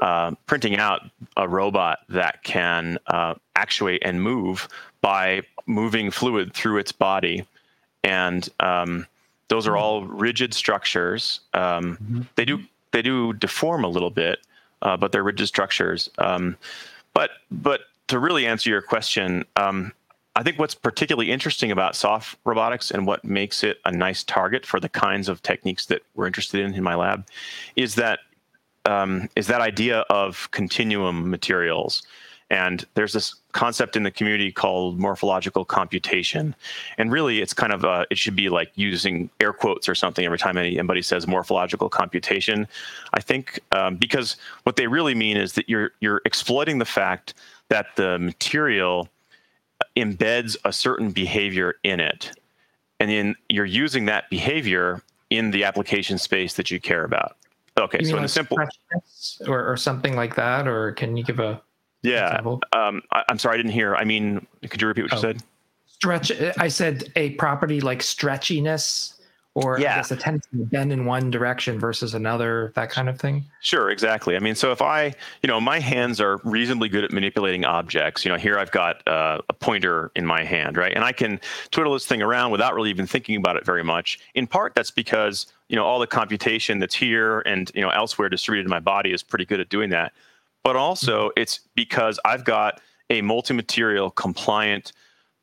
[0.00, 1.02] uh, printing out
[1.36, 4.68] a robot that can uh, actuate and move
[5.00, 7.46] by moving fluid through its body.
[8.02, 9.06] And um,
[9.48, 11.40] those are all rigid structures.
[11.54, 11.96] Um,
[12.36, 12.60] They do
[12.92, 14.40] they do deform a little bit,
[14.82, 16.10] uh, but they're rigid structures.
[16.18, 16.56] Um,
[17.14, 19.92] but but to really answer your question, um,
[20.36, 24.64] I think what's particularly interesting about soft robotics and what makes it a nice target
[24.64, 27.26] for the kinds of techniques that we're interested in in my lab
[27.76, 28.20] is that
[28.90, 32.02] um, is that idea of continuum materials.
[32.50, 36.56] And there's this concept in the community called morphological computation.
[36.98, 40.24] And really, it's kind of, uh, it should be like using air quotes or something
[40.24, 42.66] every time anybody says morphological computation.
[43.14, 47.34] I think um, because what they really mean is that you're, you're exploiting the fact
[47.68, 49.08] that the material
[49.96, 52.32] embeds a certain behavior in it.
[52.98, 57.36] And then you're using that behavior in the application space that you care about.
[57.78, 58.58] Okay, You so in a simple,
[59.46, 61.62] or, or something like that or can you give a
[62.02, 62.26] yeah.
[62.28, 62.60] example?
[62.72, 63.94] Um, I, I'm sorry, I didn't hear.
[63.94, 65.20] I mean, could you repeat what you Oh.
[65.20, 65.42] said?
[65.86, 69.19] stretch i said a property like stretchiness
[69.64, 69.96] or I Yeah.
[69.96, 73.90] guess a tendency to bend in one direction versus another that kind of thing Sure,
[73.90, 74.36] exactly.
[74.36, 78.24] I mean, so if I, you know, my hands are reasonably good at manipulating objects.
[78.24, 80.92] You know, here I've got uh, a pointer in my hand, right?
[80.94, 81.38] And I can
[81.70, 84.18] twiddle this thing around without really even thinking about it very much.
[84.34, 88.30] In part, that's because, you know, all the computation that's here and, you know, elsewhere
[88.30, 90.12] distributed in my body is pretty good at doing that.
[90.64, 94.92] But also, it's because I've got a multi-material compliant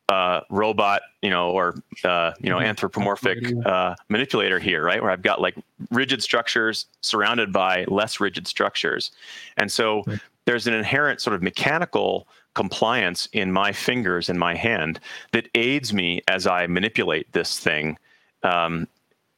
[0.09, 5.01] uh, robot, you know, or uh, you know, anthropomorphic uh, manipulator here, right?
[5.01, 5.55] Where I've got like
[5.91, 9.11] rigid structures surrounded by less rigid structures,
[9.57, 10.03] and so
[10.45, 14.99] there's an inherent sort of mechanical compliance in my fingers and my hand
[15.33, 17.97] that aids me as I manipulate this thing,
[18.43, 18.87] um,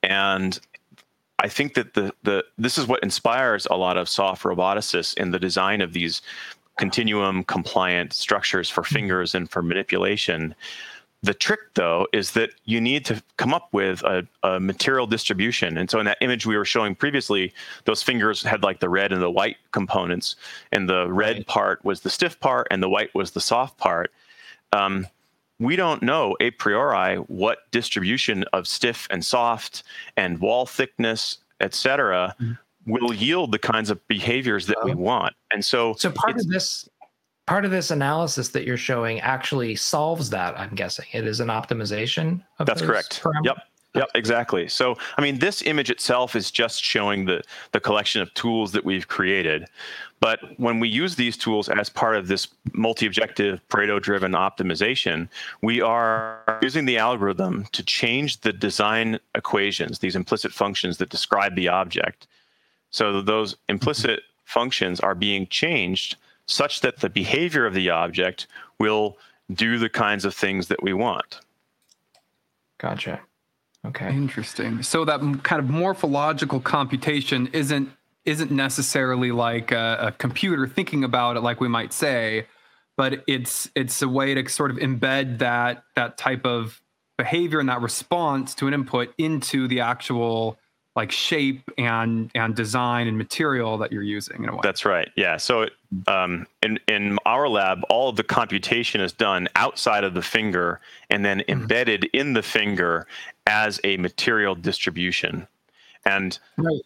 [0.04, 0.60] and
[1.40, 5.32] I think that the the this is what inspires a lot of soft roboticists in
[5.32, 6.22] the design of these
[6.80, 10.56] continuum compliant structures for fingers and for manipulation.
[11.22, 15.78] The trick, though, is that you need to come up with a, a material distribution.
[15.78, 19.12] And so, in that image we were showing previously, those fingers had like the red
[19.12, 20.38] and the white components,
[20.72, 24.14] and the red part was the stiff part, and the white was the soft part.
[24.72, 25.06] Um,
[25.60, 29.84] we don't know a priori what distribution of stiff and soft
[30.16, 32.34] and wall thickness, et cetera,
[32.90, 35.00] will yield the kinds of behaviors that we uh-huh.
[35.00, 35.36] want.
[35.52, 36.90] And so, so part of this
[37.48, 41.48] part of this analysis that you're showing actually solves that i'm guessing it is an
[41.48, 43.24] optimization of That's correct.
[43.24, 43.46] parameters?
[43.46, 43.58] Yep.
[43.96, 44.68] Yep, exactly.
[44.68, 48.86] So, I mean, this image itself is just showing the the collection of tools that
[48.86, 49.66] we've created.
[50.20, 55.28] But when we use these tools as part of this multi-objective Pareto-driven optimization,
[55.64, 61.56] we are using the algorithm to change the design equations, these implicit functions that describe
[61.56, 62.28] the object.
[62.92, 68.48] So those implicit functions are being changed such that the behavior of the object
[68.80, 69.18] will
[69.54, 71.40] do the kinds of things that we want.
[72.78, 73.22] gotcha
[73.86, 74.84] okay Interesting.
[74.84, 77.90] So that kind of morphological computation isn't
[78.26, 82.46] isn't necessarily like a, a computer thinking about it, like we might say,
[82.98, 86.82] but it's it's a way to sort of embed that that type of
[87.18, 90.58] behavior and that response to an input into the actual
[90.96, 94.60] like shape and and design and material that you're using in a way.
[94.64, 95.10] That's right.
[95.16, 95.38] Yeah.
[95.38, 95.68] So
[96.08, 100.80] um, in in our lab, all of the computation is done outside of the finger
[101.10, 103.08] and then embedded in the finger
[103.48, 105.48] as a material distribution.
[106.06, 106.40] And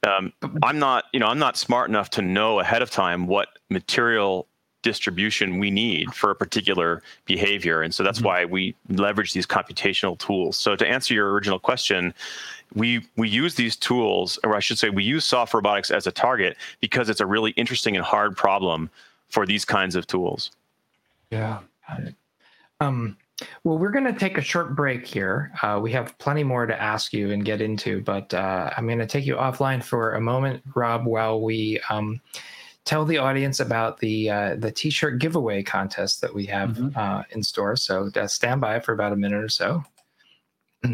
[0.06, 3.48] um, I'm not, you know, I'm not smart enough to know ahead of time what
[3.70, 4.48] material
[4.84, 7.82] distribution we need for a particular behavior.
[7.82, 8.28] And so that's mm-hmm.
[8.28, 10.56] why we leverage these computational tools.
[10.58, 12.14] So to answer your original question,
[12.76, 16.12] we we use these tools, or I should say, we use soft robotics as a
[16.12, 18.90] target because it's a really interesting and hard problem
[19.30, 20.52] for these kinds of tools.
[21.32, 21.60] Yeah.
[22.80, 23.18] Um,
[23.64, 25.52] well, we're going to take a short break here.
[25.62, 29.00] Uh, we have plenty more to ask you and get into, but uh, I'm going
[29.00, 32.22] to take you offline for a moment, Rob, while we um,
[32.86, 36.98] tell the audience about the uh, the T-shirt giveaway contest that we have mm-hmm.
[36.98, 37.76] Uh, in store.
[37.76, 39.84] So uh, stand by for about a minute or so.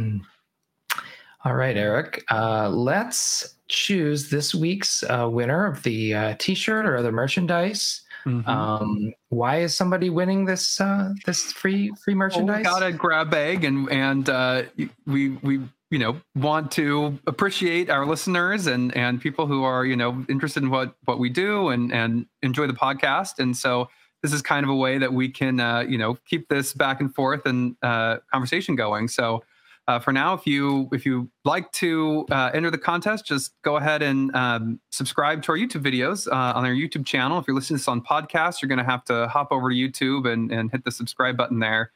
[1.46, 2.26] All right, Eric.
[2.30, 8.02] Uh, let's choose this week's winner of the T-shirt or other merchandise.
[8.26, 8.50] Mm-hmm.
[8.50, 12.66] Um, why is somebody winning this uh, this free free merchandise?
[12.66, 14.64] Well, we got a grab bag, and and uh,
[15.06, 19.96] we we you know want to appreciate our listeners and and people who are you
[19.96, 23.90] know interested in what what we do and and enjoy the podcast, and so
[24.22, 27.00] this is kind of a way that we can uh, you know keep this back
[27.00, 29.08] and forth and uh, conversation going.
[29.08, 29.44] So
[29.90, 33.78] uh, for now, if you if you like to uh, enter the contest, just go
[33.78, 37.40] ahead and um, subscribe to our YouTube videos uh, on our YouTube channel.
[37.40, 39.76] If you're listening to this on podcast, you're going to have to hop over to
[39.76, 41.92] YouTube and, and hit the subscribe button there.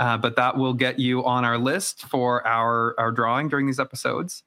[0.00, 3.78] Uh, but that will get you on our list for our our drawing during these
[3.78, 4.42] episodes.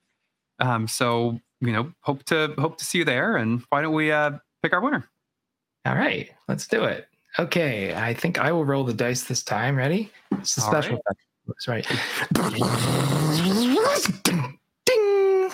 [0.60, 3.38] Um, so you know, hope to hope to see you there.
[3.38, 4.32] And why don't we uh,
[4.64, 5.08] pick our winner?
[5.86, 7.08] All right, let's do it.
[7.38, 9.76] Okay, I think I will roll the dice this time.
[9.76, 10.12] Ready?
[10.32, 11.18] It's a special right.
[11.60, 11.84] Sorry.
[14.86, 15.52] Ding.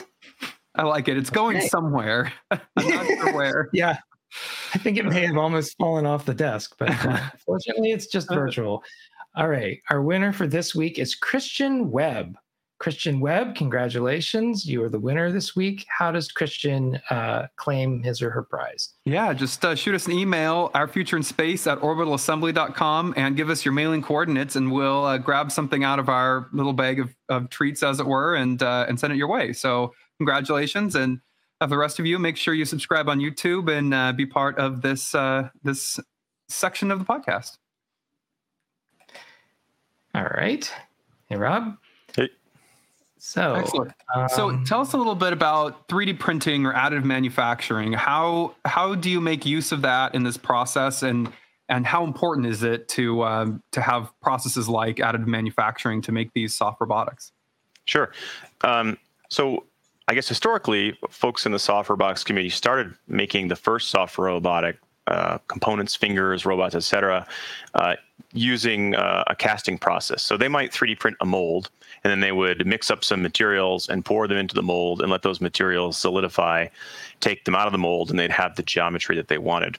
[0.76, 1.18] I like it.
[1.18, 1.68] It's going okay.
[1.68, 2.32] somewhere.
[2.52, 3.70] I'm not sure where.
[3.74, 3.98] yeah.
[4.74, 8.30] I think it may have almost fallen off the desk, but uh, fortunately, it's just
[8.30, 8.84] virtual.
[9.36, 9.80] All right.
[9.90, 12.38] Our winner for this week is Christian Webb.
[12.80, 14.66] Christian Webb, congratulations.
[14.66, 15.86] You are the winner this week.
[15.90, 18.94] How does Christian uh, claim his or her prize?
[19.04, 23.50] Yeah, just uh, shoot us an email, our future in space at orbitalassembly.com, and give
[23.50, 27.14] us your mailing coordinates, and we'll uh, grab something out of our little bag of,
[27.28, 29.52] of treats, as it were, and, uh, and send it your way.
[29.52, 30.96] So, congratulations.
[30.96, 31.20] And
[31.60, 34.58] of the rest of you, make sure you subscribe on YouTube and uh, be part
[34.58, 36.00] of this, uh, this
[36.48, 37.58] section of the podcast.
[40.16, 40.72] All right.
[41.28, 41.78] Hey, Rob.
[42.16, 42.30] Hey.
[43.18, 43.92] So, Excellent.
[44.16, 47.94] Um, so tell us a little bit about 3D printing or additive manufacturing.
[47.94, 51.32] How how do you make use of that in this process, and
[51.68, 56.34] and how important is it to um, to have processes like additive manufacturing to make
[56.34, 57.32] these soft robotics?
[57.86, 58.12] Sure.
[58.62, 58.98] Um,
[59.30, 59.66] so
[60.08, 64.78] I guess historically, folks in the soft robotics community started making the first soft robotic
[65.08, 67.28] uh, components, fingers, robots, etc.,
[67.74, 67.96] uh,
[68.34, 70.22] using uh, a casting process.
[70.22, 71.70] So they might 3D print a mold,
[72.04, 75.12] and then they would mix up some materials and pour them into the mold and
[75.12, 76.68] let those materials solidify,
[77.20, 79.78] take them out of the mold, and they'd have the geometry that they wanted.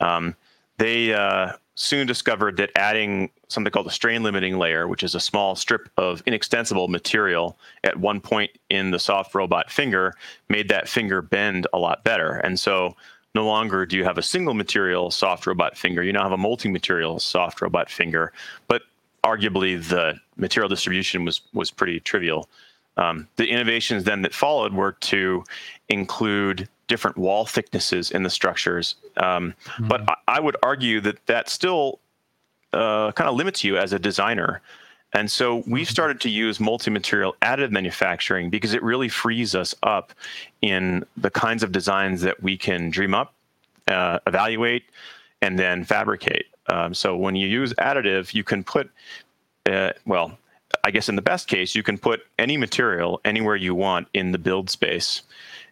[0.00, 0.34] Um,
[0.78, 5.20] they uh, soon discovered that adding something called a strain limiting layer, which is a
[5.20, 10.14] small strip of inextensible material at one point in the soft robot finger,
[10.48, 12.34] made that finger bend a lot better.
[12.38, 12.96] And so
[13.34, 16.02] no longer do you have a single material soft robot finger.
[16.02, 18.32] You now have a multi material soft robot finger.
[18.68, 18.82] But
[19.24, 22.48] arguably, the material distribution was was pretty trivial.
[22.96, 25.42] Um, the innovations then that followed were to
[25.88, 28.94] include different wall thicknesses in the structures.
[29.16, 29.88] Um, mm-hmm.
[29.88, 31.98] But I, I, would argue that that still
[32.72, 34.60] uh, kind of limits you as a designer.
[35.14, 35.92] And so we've mm-hmm.
[35.92, 40.12] started to use multi-material additive manufacturing because it really frees us up
[40.60, 43.32] in the kinds of designs that we can dream up,
[43.88, 44.84] uh, evaluate,
[45.40, 46.46] and then fabricate.
[46.66, 48.90] Um, so when you use additive, you can put,
[49.66, 50.36] uh, well,
[50.82, 54.32] I guess in the best case, you can put any material anywhere you want in
[54.32, 55.22] the build space.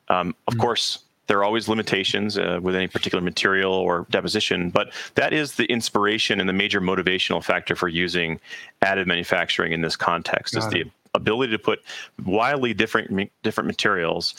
[0.09, 0.61] Um, of mm-hmm.
[0.61, 5.55] course, there are always limitations uh, with any particular material or deposition, but that is
[5.55, 8.41] the inspiration and the major motivational factor for using
[8.83, 10.71] additive manufacturing in this context Got is it.
[10.71, 11.81] the ability to put
[12.25, 14.35] wildly different different materials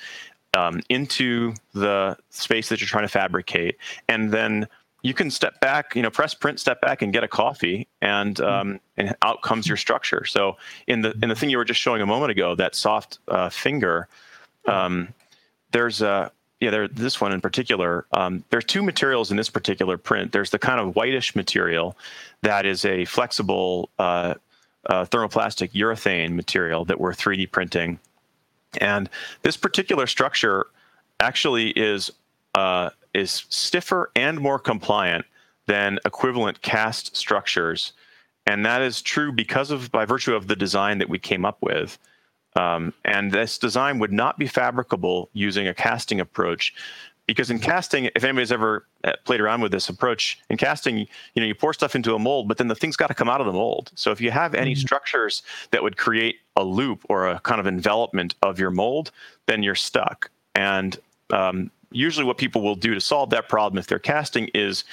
[0.56, 4.68] um, into the space that you're trying to fabricate, and then
[5.04, 8.38] you can step back, you know, press print, step back, and get a coffee, and
[8.38, 8.46] hmm.
[8.46, 10.26] um, and out comes your structure.
[10.26, 13.20] So in the in the thing you were just showing a moment ago, that soft
[13.28, 14.08] uh, finger,
[14.68, 15.10] um,
[15.72, 16.32] there's a
[16.64, 20.32] yeah, there, this one in particular, um, there's two materials in this particular print.
[20.32, 21.98] There's the kind of whitish material
[22.42, 24.36] that is a flexible uh,
[24.86, 28.00] uh, thermoplastic urethane material that we're 3D printing.
[28.80, 29.10] And
[29.42, 30.68] this particular structure
[31.20, 32.12] actually is
[32.56, 35.26] uh, is stiffer and more compliant
[35.66, 37.92] than equivalent cast structures,
[38.48, 41.58] and that is true because of by virtue of the design that we came up
[41.62, 42.00] with.
[42.56, 46.74] Um, and this design would not be fabricable using a casting approach
[47.26, 51.08] because in casting, if anybody's ever uh, played around with this approach, in casting, you
[51.38, 53.40] know, you pour stuff into a mold, but then the thing's got to come out
[53.40, 53.92] of the mold.
[53.96, 54.82] So if you have any mm-hmm.
[54.82, 55.42] structures
[55.72, 59.12] that would create a loop or a kind of envelopment of your mold,
[59.46, 60.30] then you're stuck.
[60.56, 61.00] And
[61.32, 64.84] um, usually, what people will do to solve that problem, if they're casting, is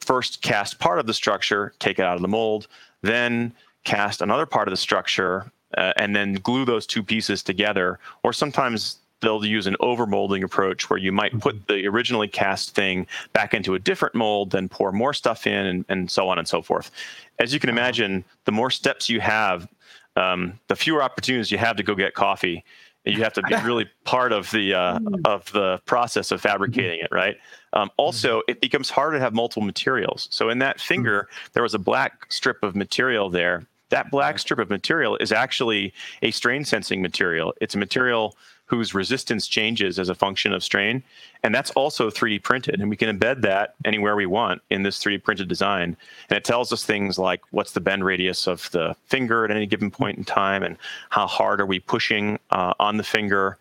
[0.00, 2.68] first cast part of the structure, take it out of the mold,
[3.00, 3.52] then
[3.84, 7.98] cast another part of the structure, uh, and then glue those two pieces together.
[8.22, 11.72] Or sometimes they'll use an overmolding approach where you might put mm-hmm.
[11.72, 15.84] the originally cast thing back into a different mold, then pour more stuff in, and,
[15.88, 16.90] and so on and so forth.
[17.38, 17.78] As you can uh-huh.
[17.78, 19.68] imagine, the more steps you have,
[20.16, 22.64] um, the fewer opportunities you have to go get coffee.
[23.04, 25.20] You have to be really part of the uh, mm.
[25.24, 27.36] of the process of fabricating it, right?
[27.72, 28.50] Um, also, mm-hmm.
[28.50, 30.28] it becomes harder to have multiple materials.
[30.30, 33.66] So in that finger, there was a black strip of material there.
[33.92, 37.52] That black strip of material is actually a strain sensing material.
[37.60, 38.34] It's a material
[38.64, 41.02] whose resistance changes as a function of strain.
[41.42, 42.80] And that's also 3D printed.
[42.80, 45.94] And we can embed that anywhere we want in this 3D printed design.
[46.30, 49.66] And it tells us things like what's the bend radius of the finger at any
[49.66, 50.78] given point in time and
[51.10, 53.58] how hard are we pushing uh, on the finger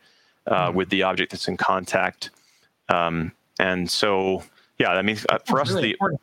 [0.48, 2.30] uh, mm with the object that's in contact.
[2.88, 4.44] Um, and so,
[4.80, 5.92] yeah, I mean, uh, for us, really the.
[5.92, 6.22] Important.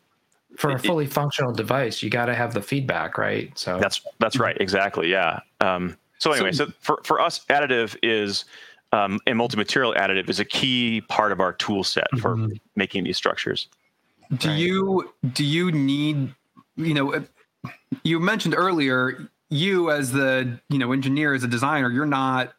[0.59, 3.57] For a fully it, functional device, you got to have the feedback, right?
[3.57, 5.39] So that's that's right, exactly, yeah.
[5.61, 8.45] Um, so anyway, so, so for, for us, additive is
[8.93, 12.57] um, and multi-material additive is a key part of our tool set for mm-hmm.
[12.75, 13.69] making these structures.
[14.37, 14.59] Do right.
[14.59, 16.35] you do you need
[16.77, 17.25] you know
[18.03, 22.53] you mentioned earlier you as the you know engineer as a designer you're not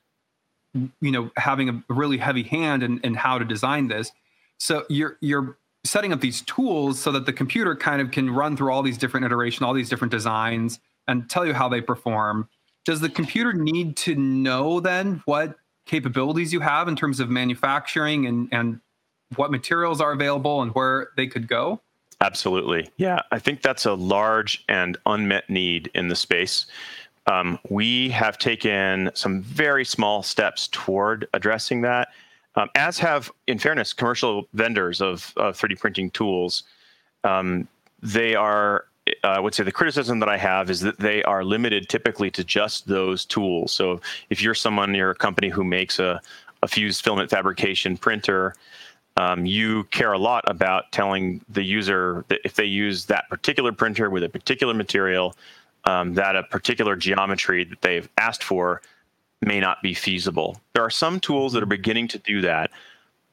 [0.73, 4.11] you know having a really heavy hand in, in how to design this
[4.57, 8.57] so you're you're setting up these tools so that the computer kind of can run
[8.57, 12.47] through all these different iterations all these different designs and tell you how they perform
[12.85, 15.55] does the computer need to know then what
[15.85, 18.79] capabilities you have in terms of manufacturing and, and
[19.35, 21.81] what materials are available and where they could go?
[22.21, 22.89] Absolutely.
[22.97, 26.65] Yeah, I think that's a large and unmet need in the space.
[27.27, 32.09] Um, we have taken some very small steps toward addressing that,
[32.55, 36.63] um, as have, in fairness, commercial vendors of, of 3D printing tools.
[37.23, 37.67] Um,
[38.01, 38.85] they are
[39.23, 42.29] uh, I would say the criticism that I have is that they are limited typically
[42.31, 43.71] to just those tools.
[43.71, 46.21] So if you're someone, you're a company who makes a,
[46.61, 48.55] a fused filament fabrication printer,
[49.17, 53.71] um, you care a lot about telling the user that if they use that particular
[53.71, 55.35] printer with a particular material,
[55.85, 58.81] um, that a particular geometry that they've asked for
[59.41, 60.59] may not be feasible.
[60.73, 62.71] There are some tools that are beginning to do that,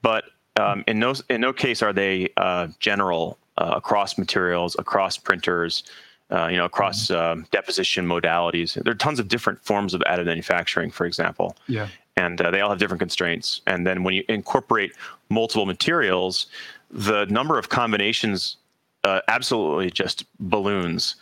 [0.02, 0.24] but
[0.59, 5.84] um, in no in no case are they uh, general uh, across materials, across printers,
[6.30, 7.40] uh, you know, across mm-hmm.
[7.40, 8.80] um, deposition modalities.
[8.82, 11.57] There are tons of different forms of additive manufacturing, for example.
[11.66, 11.88] Yeah.
[12.16, 13.61] And uh, they all have different constraints.
[13.66, 14.92] And then when you incorporate
[15.28, 16.46] multiple materials,
[16.90, 18.57] the number of combinations
[19.04, 21.16] uh, absolutely just balloons.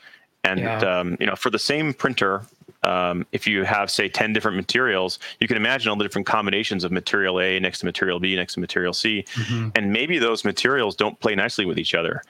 [0.44, 0.78] And yeah.
[0.78, 2.42] um, you know, for the same printer,
[2.84, 6.84] um, if you have say 10 different materials you can imagine all the different combinations
[6.84, 9.24] of material a next to material b next to material c.
[9.34, 9.70] Mm-hmm.
[9.74, 12.22] and maybe those materials don't play nicely with each other.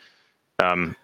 [0.62, 0.96] Um,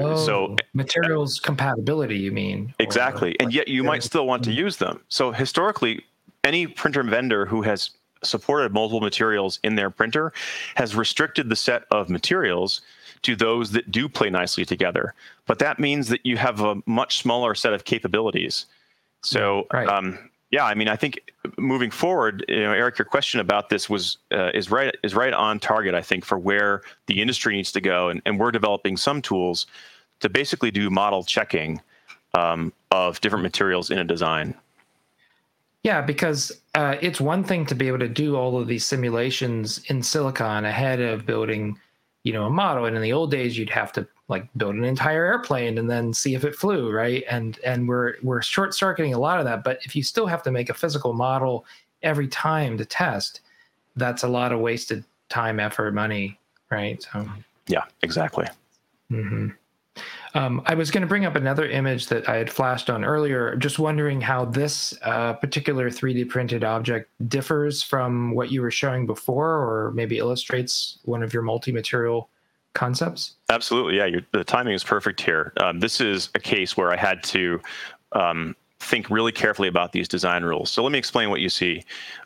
[0.00, 2.74] oh, so materials uh, compatibility you mean?
[2.78, 3.32] Exactly.
[3.32, 5.00] Or, and yet you might still want to use them.
[5.08, 6.04] So historically
[6.44, 7.90] any printer vendor who has
[8.22, 10.32] supported multiple materials in their printer
[10.74, 12.80] has restricted the set of materials
[13.22, 15.14] to those that do play nicely together.
[15.46, 18.66] But that means that you have a much smaller set of capabilities.
[19.22, 19.88] So, right.
[19.88, 20.18] um,
[20.50, 21.20] yeah, I mean, I think
[21.58, 25.32] moving forward, you know, Eric, your question about this was uh, is right is right
[25.32, 25.94] on target.
[25.94, 29.66] I think for where the industry needs to go, and, and we're developing some tools
[30.20, 31.80] to basically do model checking
[32.34, 34.54] um, of different materials in a design.
[35.82, 39.78] Yeah, because uh, it's one thing to be able to do all of these simulations
[39.86, 41.78] in silicon ahead of building,
[42.24, 42.86] you know, a model.
[42.86, 46.12] And in the old days, you'd have to like build an entire airplane and then
[46.12, 47.24] see if it flew right?
[47.30, 50.42] And and we're we're short circuiting a lot of that but if you still have
[50.44, 51.64] to make a physical model
[52.02, 53.40] every time to test
[53.96, 56.38] that's a lot of wasted time effort money
[56.70, 57.02] right?
[57.02, 57.28] So
[57.66, 58.46] yeah exactly.
[59.10, 59.48] Mm-hmm.
[60.34, 63.56] um, i was going to bring up another image that i had flashed on earlier
[63.56, 69.06] just wondering how this uh, particular 3d printed object differs from what you were showing
[69.06, 72.28] before or maybe illustrates one of your multi-material
[72.74, 73.34] concepts?
[73.50, 74.20] Absolutely, yeah.
[74.32, 75.52] the timing is perfect here.
[75.58, 77.60] Um, this is a case where I had to
[78.12, 80.70] um, think really carefully about these design rules.
[80.70, 81.84] So let me explain what you see.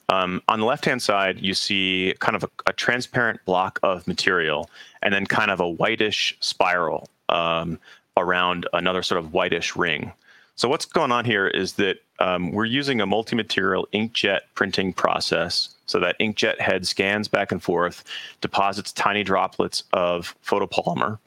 [0.08, 4.68] Um, on the left-hand side, you see kind of a, a, transparent block of material,
[5.00, 7.78] and then kind of a whitish spiral um,
[8.16, 10.12] around another sort of whitish ring.
[10.56, 15.70] So what's going on here is that um, we're using a multi-material inkjet printing process.
[15.86, 18.04] So that inkjet head scans back and forth,
[18.40, 21.18] deposits tiny droplets of photopolymer,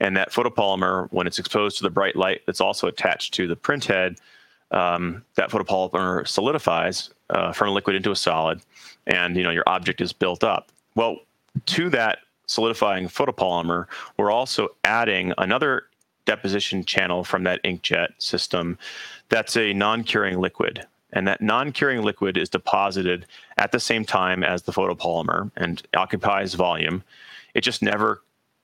[0.00, 3.56] and that photopolymer, when it's exposed to the bright light that's also attached to the
[3.56, 4.16] print head,
[4.70, 8.60] um, that photopolymer solidifies uh, from a liquid into a solid,
[9.06, 10.70] and you know your object is built up.
[10.94, 11.18] Well,
[11.66, 13.86] to that solidifying photopolymer,
[14.16, 15.84] we're also adding another
[16.24, 18.78] deposition channel from that inkjet system
[19.30, 20.86] that's a non-curing liquid.
[21.12, 26.54] And that non-curing liquid is deposited at the same time as the photopolymer and occupies
[26.54, 27.02] volume.
[27.54, 28.22] It just never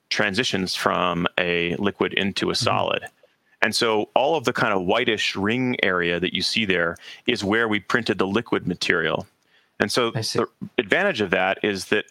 [0.09, 2.63] transitions from a liquid into a mm-hmm.
[2.63, 3.01] solid.
[3.01, 3.11] Mm-hmm.
[3.61, 7.43] And so all of the kind of whitish ring area that you see there is
[7.43, 9.25] where we printed the liquid material.
[9.79, 12.05] And so the advantage of that is that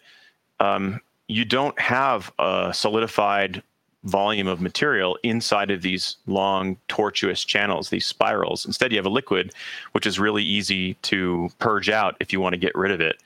[0.59, 3.63] um, you don't have a solidified
[4.05, 8.65] volume of material inside of these long tortuous channels, these spirals.
[8.65, 9.51] Instead, you have a liquid,
[9.91, 13.21] which is really easy to purge out if you want to get rid of it.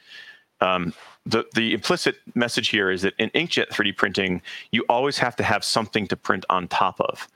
[0.62, 0.94] Um,
[1.26, 5.44] the, the implicit message here is that in inkjet 3D printing, you always have to
[5.44, 7.28] have something to print on top of.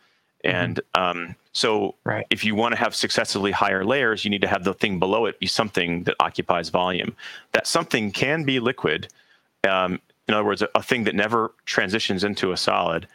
[0.44, 0.56] Mm-hmm.
[0.56, 2.26] And um, so, right.
[2.30, 5.26] if you want to have successively higher layers, you need to have the thing below
[5.26, 7.16] it be something that occupies volume.
[7.52, 9.08] That something can be liquid.
[9.68, 13.08] Um, in other words, a, a, thing that never transitions into a solid.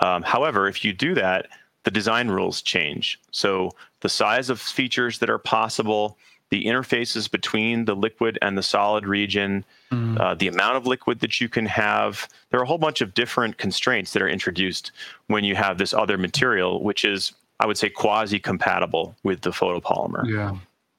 [0.00, 1.46] Um, however, if you do that,
[1.84, 3.20] the design rules change.
[3.30, 6.16] So the size of features that are possible,
[6.50, 10.20] the interfaces between the liquid and the solid region, mm.
[10.20, 12.28] uh, the amount of liquid that you can have.
[12.50, 14.92] There are a whole bunch of different constraints that are introduced
[15.26, 19.50] when you have this other material, which is, I would say, quasi compatible with the
[19.50, 20.26] photopolymer.
[20.26, 20.56] Yeah.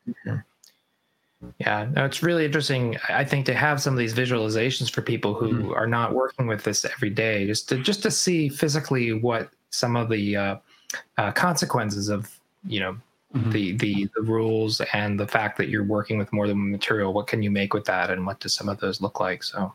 [0.09, 0.37] Mm-hmm.
[1.59, 2.97] Yeah, no, it's really interesting.
[3.09, 5.75] I think to have some of these visualizations for people who mm.
[5.75, 9.95] are not working with this every day, just to just to see physically what some
[9.95, 10.55] of the uh,
[11.17, 12.97] uh, consequences of you know
[13.35, 13.51] mm-hmm.
[13.51, 17.13] the, the the rules and the fact that you're working with more than one material.
[17.13, 19.43] What can you make with that, and what do some of those look like?
[19.43, 19.73] So,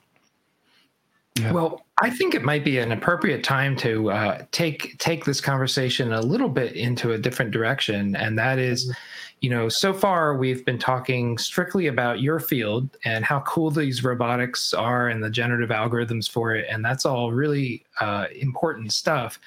[1.39, 1.53] yeah.
[1.53, 6.13] well, I think it might be an appropriate time to uh, take take this conversation
[6.13, 8.87] a little bit into a different direction, and that is.
[8.87, 8.99] Mm-hmm
[9.41, 14.03] you know, so far we've been talking strictly about your field and how cool these
[14.03, 19.39] robotics are and the generative algorithms for it, and that's all really uh, important stuff.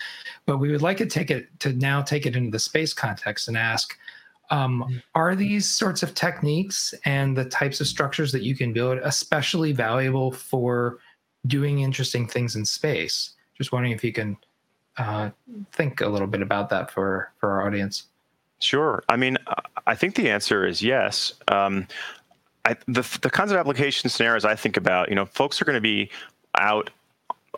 [0.45, 3.47] But we would like to take it to now take it into the space context
[3.47, 3.97] and ask.
[4.49, 8.97] Um, are these sorts of techniques and the types of structures that you can build
[9.01, 10.97] especially valuable for
[11.47, 13.31] doing interesting things in space?
[13.57, 14.35] Just wondering if you can
[14.97, 15.29] uh,
[15.71, 18.07] think a little bit about that for for our audience.
[18.61, 19.03] Sure.
[19.09, 19.37] I mean,
[19.87, 21.33] I think the answer is yes.
[21.47, 21.87] Um,
[22.65, 25.75] I, the the kinds of application scenarios I think about, you know, folks are going
[25.75, 26.09] to be
[26.57, 26.89] out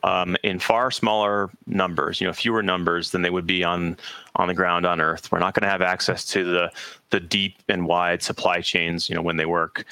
[0.03, 3.97] um, in far smaller numbers, you know, fewer numbers than they would be on
[4.35, 5.31] on the ground on Earth.
[5.31, 6.71] We're not going to have access to the
[7.09, 9.85] the deep and wide supply chains, you know, when they work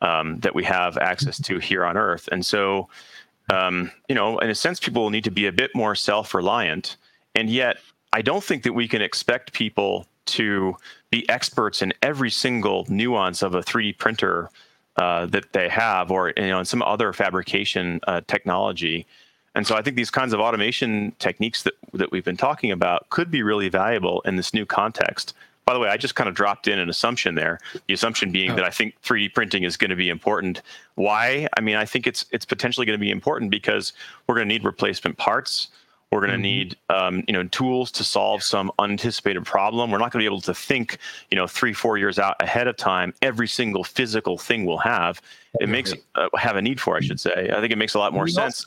[0.00, 2.28] um, that we have access to here on Earth.
[2.30, 2.88] And so,
[3.50, 6.34] um, you know, in a sense, people will need to be a bit more self
[6.34, 6.96] reliant.
[7.34, 7.78] And yet,
[8.12, 10.76] I don't think that we can expect people to
[11.10, 14.50] be experts in every single nuance of a 3D printer
[14.96, 19.06] uh, that they have, or you know, in some other fabrication uh, technology.
[19.54, 23.08] And so I think these kinds of automation techniques that that we've been talking about
[23.10, 25.34] could be really valuable in this new context.
[25.64, 27.60] By the way, I just kind of dropped in an assumption there.
[27.86, 28.54] The assumption being oh.
[28.56, 30.62] that I think 3D printing is going to be important.
[30.94, 31.46] Why?
[31.56, 33.92] I mean, I think it's it's potentially going to be important because
[34.26, 35.68] we're going to need replacement parts.
[36.10, 36.42] We're going to mm-hmm.
[36.42, 39.90] need, um, you know, tools to solve some unanticipated problem.
[39.90, 40.98] We're not going to be able to think,
[41.30, 45.20] you know, three, four years out ahead of time every single physical thing we'll have.
[45.60, 47.50] It makes uh, have a need for, I should say.
[47.54, 48.64] I think it makes a lot more sense.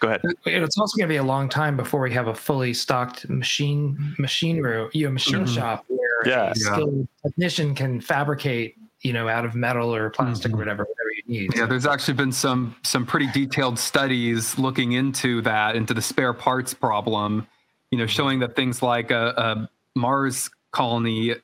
[0.00, 0.20] Go ahead.
[0.44, 4.14] It's also going to be a long time before we have a fully stocked machine
[4.18, 5.54] machine room, you know, machine mm-hmm.
[5.54, 6.50] shop where yeah.
[6.50, 7.30] a skilled yeah.
[7.30, 10.56] technician can fabricate you know, out of metal or plastic mm-hmm.
[10.56, 11.56] or whatever, whatever you need.
[11.56, 16.32] Yeah, there's actually been some some pretty detailed studies looking into that, into the spare
[16.32, 17.46] parts problem.
[17.90, 21.34] You know, showing that things like a, a Mars colony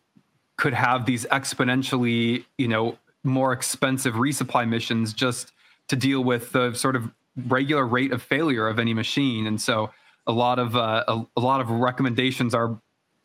[0.56, 5.52] could have these exponentially, you know, more expensive resupply missions just
[5.88, 7.10] to deal with the sort of
[7.46, 9.46] regular rate of failure of any machine.
[9.46, 9.90] And so,
[10.26, 12.78] a lot of uh, a, a lot of recommendations are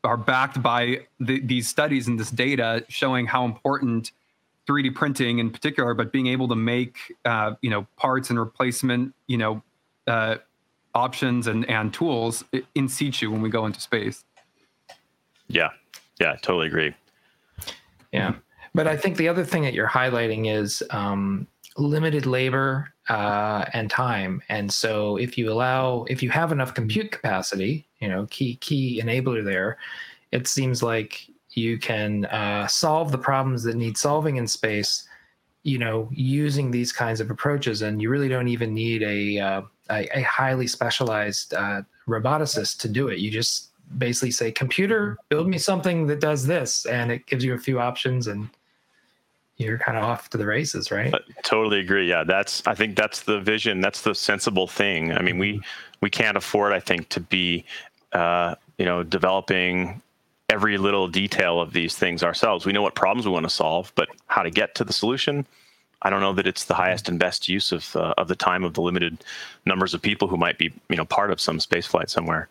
[0.04, 4.12] are backed by the, these studies and this data showing how important
[4.70, 9.14] 3D printing in particular, but being able to make uh, you know parts and replacement
[9.28, 9.62] you know
[10.08, 10.36] uh,
[10.94, 12.44] options and and tools
[12.76, 14.24] in situ when we go into space.
[15.48, 15.70] Yeah,
[16.20, 16.94] yeah, totally agree.
[18.12, 18.36] Yeah,
[18.76, 21.48] but I think the other thing that you're highlighting is um,
[21.78, 27.12] limited labor uh, and time, and so if you allow, if you have enough compute
[27.12, 29.80] capacity, you know, key key enabler there,
[30.32, 35.08] it seems like you can uh, solve the problems that need solving in space
[35.64, 37.82] you know using these kinds of approaches.
[37.82, 42.90] And you really don't even need a uh, a, a, highly specialized uh, roboticist to
[42.90, 43.20] do it.
[43.20, 47.56] You just basically say computer build me something that does this and it gives you
[47.56, 48.48] a few options and
[49.58, 51.12] you're kind of off to the races right?
[51.14, 52.08] I totally agree.
[52.08, 53.82] Yeah that's i think that's the vision.
[53.82, 55.12] That's the sensible thing.
[55.12, 55.62] I mean we
[56.02, 57.66] we can't afford i think to be
[58.14, 60.02] uh, you know developing
[60.50, 62.66] every little detail of these things ourselves.
[62.66, 65.46] We know what problems we want to solve, but how to get to the solution,
[66.02, 68.64] I don't know that it's the highest and best use of uh, of the time
[68.64, 69.24] of the limited
[69.66, 72.48] numbers of people who might be you know part of some space flight somewhere.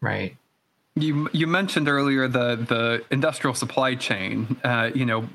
[0.00, 0.36] Right.
[0.94, 4.56] You you mentioned earlier the the industrial supply chain.
[4.64, 5.28] Uh, you know,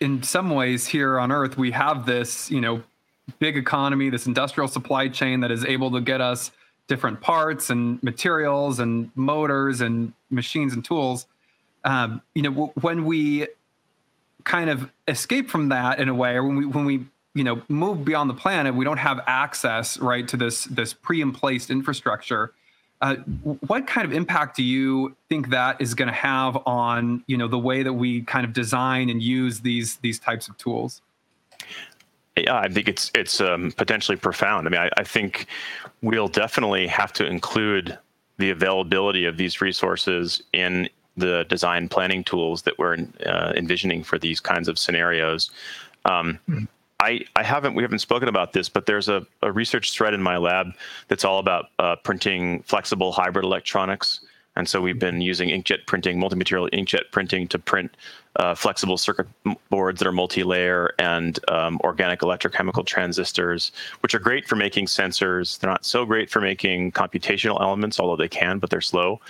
[0.00, 2.82] in some ways here on Earth we have this you know
[3.38, 6.50] big economy, this industrial supply chain that is able to get us
[6.86, 11.26] different parts and materials and motors and machines and tools.
[11.84, 13.46] Um, you know, w- when we
[14.44, 17.62] kind of escape from that in a way, or when we when we you know
[17.68, 21.70] move beyond the planet, we don't have access right to this this pre and placed
[21.70, 22.52] infrastructure.
[23.00, 23.16] Uh,
[23.66, 27.48] what kind of impact do you think that is going to have on you know
[27.48, 31.02] the way that we kind of design and use these these types of tools?
[32.36, 34.66] Yeah, I think it's it's um, potentially profound.
[34.66, 35.46] I mean, I, I, think
[36.02, 37.96] we'll definitely have to include
[38.38, 44.18] the availability of these resources in the design planning tools that we're uh, envisioning for
[44.18, 45.52] these kinds of scenarios.
[46.06, 46.64] Um, mm-hmm.
[46.98, 50.22] I, I haven't we haven't spoken about this, but there's a, a research thread in
[50.22, 50.68] my lab
[51.06, 54.20] that's all about uh, printing flexible hybrid electronics
[54.56, 57.96] and so we've been using inkjet printing, multi-material inkjet printing to print
[58.36, 59.26] uh, flexible circuit
[59.70, 65.58] boards that are multi-layer and um, organic electrochemical transistors, which are great for making sensors.
[65.58, 69.20] They're not so great for making computational elements, although they can, but they're slow.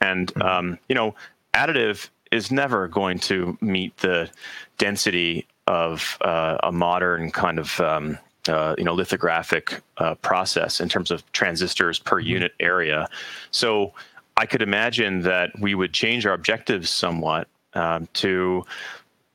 [0.00, 0.42] And mm-hmm.
[0.42, 1.14] um, you know,
[1.54, 4.30] additive is never going to meet the
[4.78, 8.18] density of uh, a modern kind of um,
[8.48, 12.28] uh, you know lithographic uh, process in terms of transistors per mm-hmm.
[12.28, 13.08] unit area.
[13.50, 13.92] So
[14.36, 18.64] I could imagine that we would change our objectives somewhat um, to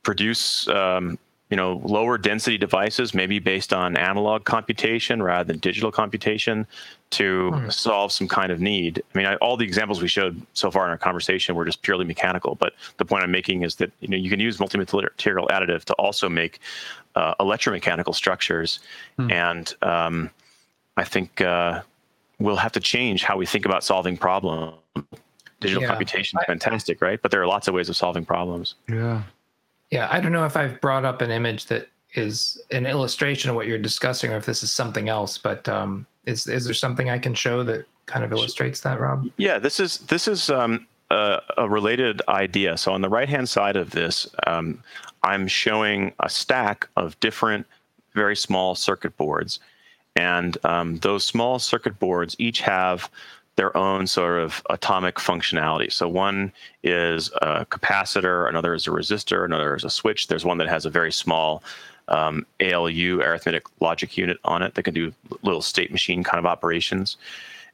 [0.04, 1.18] produce um,
[1.52, 6.66] you know lower density devices maybe based on analog computation rather than digital computation
[7.12, 7.70] to hmm.
[7.70, 10.86] solve some kind of need i mean I, all the examples we showed so far
[10.86, 14.08] in our conversation were just purely mechanical but the point i'm making is that you
[14.08, 16.60] know you can use multi-material additive to also make
[17.16, 18.80] uh, electromechanical structures
[19.18, 19.30] hmm.
[19.30, 20.30] and um,
[20.96, 21.82] i think uh,
[22.42, 24.76] we'll have to change how we think about solving problems.
[25.60, 25.90] Digital yeah.
[25.90, 27.22] computation is fantastic, right?
[27.22, 28.76] But there are lots of ways of solving problems.
[28.90, 29.24] Yeah.
[29.92, 30.08] Yeah.
[30.12, 33.68] I don't know if I've brought up an image that is an illustration of what
[33.68, 37.20] you're discussing or if this is something else, but um, is, is there something I
[37.20, 39.30] can show that kind of illustrates that, Rob?
[39.38, 42.76] Yeah, this is, this is um, a, a, related idea.
[42.76, 44.84] So on the right-hand side of this, um,
[45.24, 47.66] I'm showing a stack of different
[48.14, 49.60] very small circuit boards
[50.16, 53.10] and um, those small circuit boards each have
[53.56, 55.92] their own sort of atomic functionality.
[55.92, 56.52] So one
[56.84, 60.28] is a capacitor, another is a resistor, another is a switch.
[60.28, 61.64] There's one that has a very small
[62.08, 66.46] um, ALU, arithmetic logic unit, on it that can do little state machine kind of
[66.46, 67.18] operations.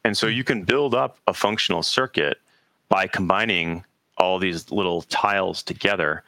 [0.04, 2.40] And so you can build up a functional circuit
[2.90, 3.84] by combining
[4.18, 6.24] all these little tiles together.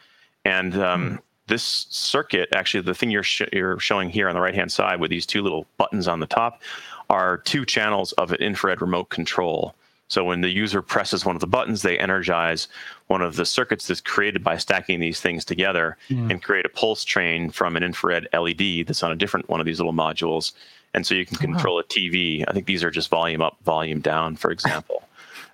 [0.46, 1.20] And um,
[1.50, 5.00] this circuit, actually, the thing you're, sh- you're showing here on the right hand side
[5.00, 6.62] with these two little buttons on the top,
[7.10, 9.76] are two channels of an infrared remote control.
[10.08, 12.68] So when the user presses one of the buttons, they energize
[13.08, 16.32] one of the circuits that's created by stacking these things together mm.
[16.32, 19.68] and create a pulse train from an infrared LED that's on a different one of
[19.68, 20.54] these little modules.
[20.96, 22.44] And so you can control a TV.
[22.48, 25.04] I think these are just volume up, volume down, for example.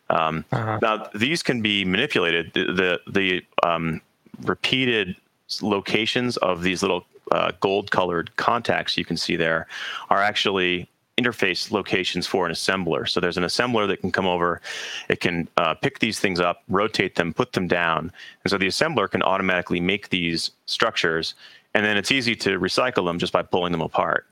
[0.10, 0.80] Um, uh-huh.
[0.82, 2.54] Now these can be manipulated.
[2.54, 4.02] The the, the um,
[4.44, 5.16] repeated
[5.62, 9.68] locations of these little uh, gold colored contacts you can see there
[10.10, 10.88] are actually
[11.18, 13.08] interface locations for an assembler.
[13.08, 14.62] So there's an assembler that can come over,
[15.08, 18.12] it can uh, pick these things up, rotate them, put them down.
[18.44, 21.36] And so the assembler can automatically make these structures,
[21.74, 24.28] and then it's easy to recycle them just by pulling them apart.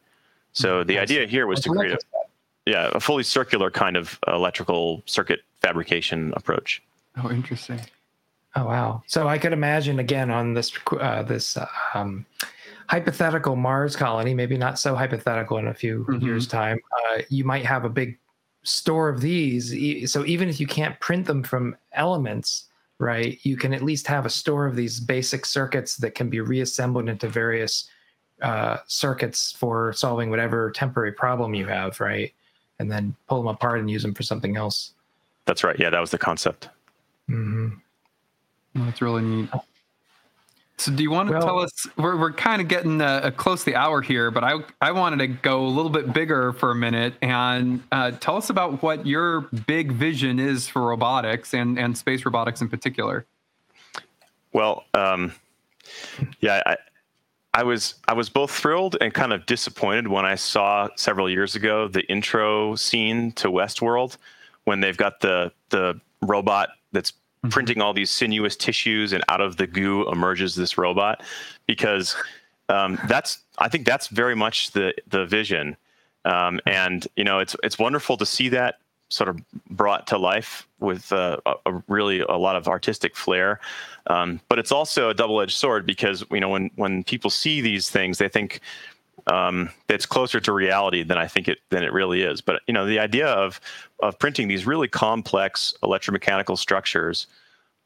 [0.51, 0.88] So mm-hmm.
[0.88, 1.99] the idea here was to create a,
[2.66, 6.82] yeah, a fully circular kind of electrical circuit fabrication approach.
[7.24, 7.80] Oh, interesting.
[8.55, 9.03] Oh wow!
[9.07, 11.57] So I could imagine again on this uh, this
[11.93, 12.25] um,
[12.87, 16.25] hypothetical Mars colony, maybe not so hypothetical in a few mm-hmm.
[16.25, 16.79] years' time.
[17.11, 18.17] Uh, you might have a big
[18.63, 20.11] store of these.
[20.11, 22.65] So even if you can't print them from elements,
[22.99, 26.39] right, you can at least have a store of these basic circuits that can be
[26.39, 27.89] reassembled into various
[28.41, 32.33] uh, circuits for solving whatever temporary problem you have, right,
[32.79, 34.93] and then pull them apart and use them for something else.
[35.45, 35.77] That's right.
[35.77, 36.69] Yeah, that was the concept.
[37.29, 37.77] Mm-hmm.
[38.76, 39.49] That's really neat.
[40.78, 41.88] So, do you want to Well- tell us?
[41.97, 45.19] We're, we're kind of getting uh, close to the hour here, but I I wanted
[45.19, 49.05] to go a little bit bigger for a minute and uh, tell us about what
[49.05, 53.26] your big vision is for robotics and and space robotics in particular.
[54.51, 55.34] Well, um,
[56.39, 56.78] yeah, I,
[57.53, 61.55] I was I was both thrilled and kind of disappointed when I saw several years
[61.55, 64.17] ago the intro scene to Westworld,
[64.65, 67.13] when they've got the the robot that's
[67.49, 71.21] printing all these sinuous tissues, and out of the goo emerges this robot,
[71.67, 72.15] because
[72.69, 75.75] um, that's I think that's very much the the vision,
[76.25, 78.79] um, and you know it's it's wonderful to see that
[79.09, 79.39] sort of
[79.69, 83.59] brought to life with uh, a, a really a lot of artistic flair.
[84.07, 87.89] Um, but it's also a double-edged sword because you know when when people see these
[87.89, 88.59] things, they think
[89.28, 92.41] um, it's closer to reality than I think it than it really is.
[92.41, 93.59] But you know the idea of
[93.99, 97.28] of printing these really complex electromechanical structures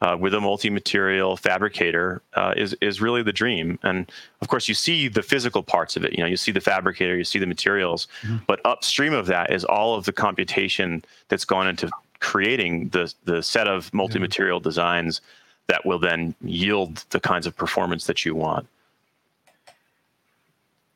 [0.02, 3.80] uh, with a multi-material fabricator uh, is is really the dream.
[3.84, 4.12] And
[4.42, 6.14] of course, you see the physical parts of it.
[6.14, 8.08] You know, you see the fabricator, you see the materials,
[8.48, 13.44] but upstream of that is all of the computation that's gone into creating the the
[13.44, 15.22] set of multi-material designs
[15.68, 18.68] that will then yield the kinds of performance that you want.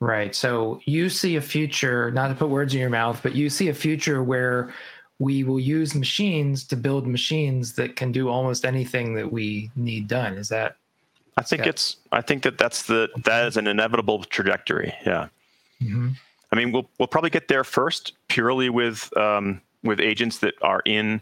[0.02, 0.34] Right.
[0.34, 3.70] So you see a future, not to put words in your mouth, but you see
[3.70, 4.74] a future where
[5.20, 10.08] we will use machines to build machines that can do almost anything that we need
[10.08, 10.34] done.
[10.34, 10.78] Is that
[11.38, 11.98] I think it's.
[12.12, 14.92] I think that that's the that is an inevitable trajectory.
[15.06, 15.28] Yeah.
[16.52, 20.82] I mean, we'll we'll probably get there first, purely with um, with agents that are
[20.86, 21.22] in,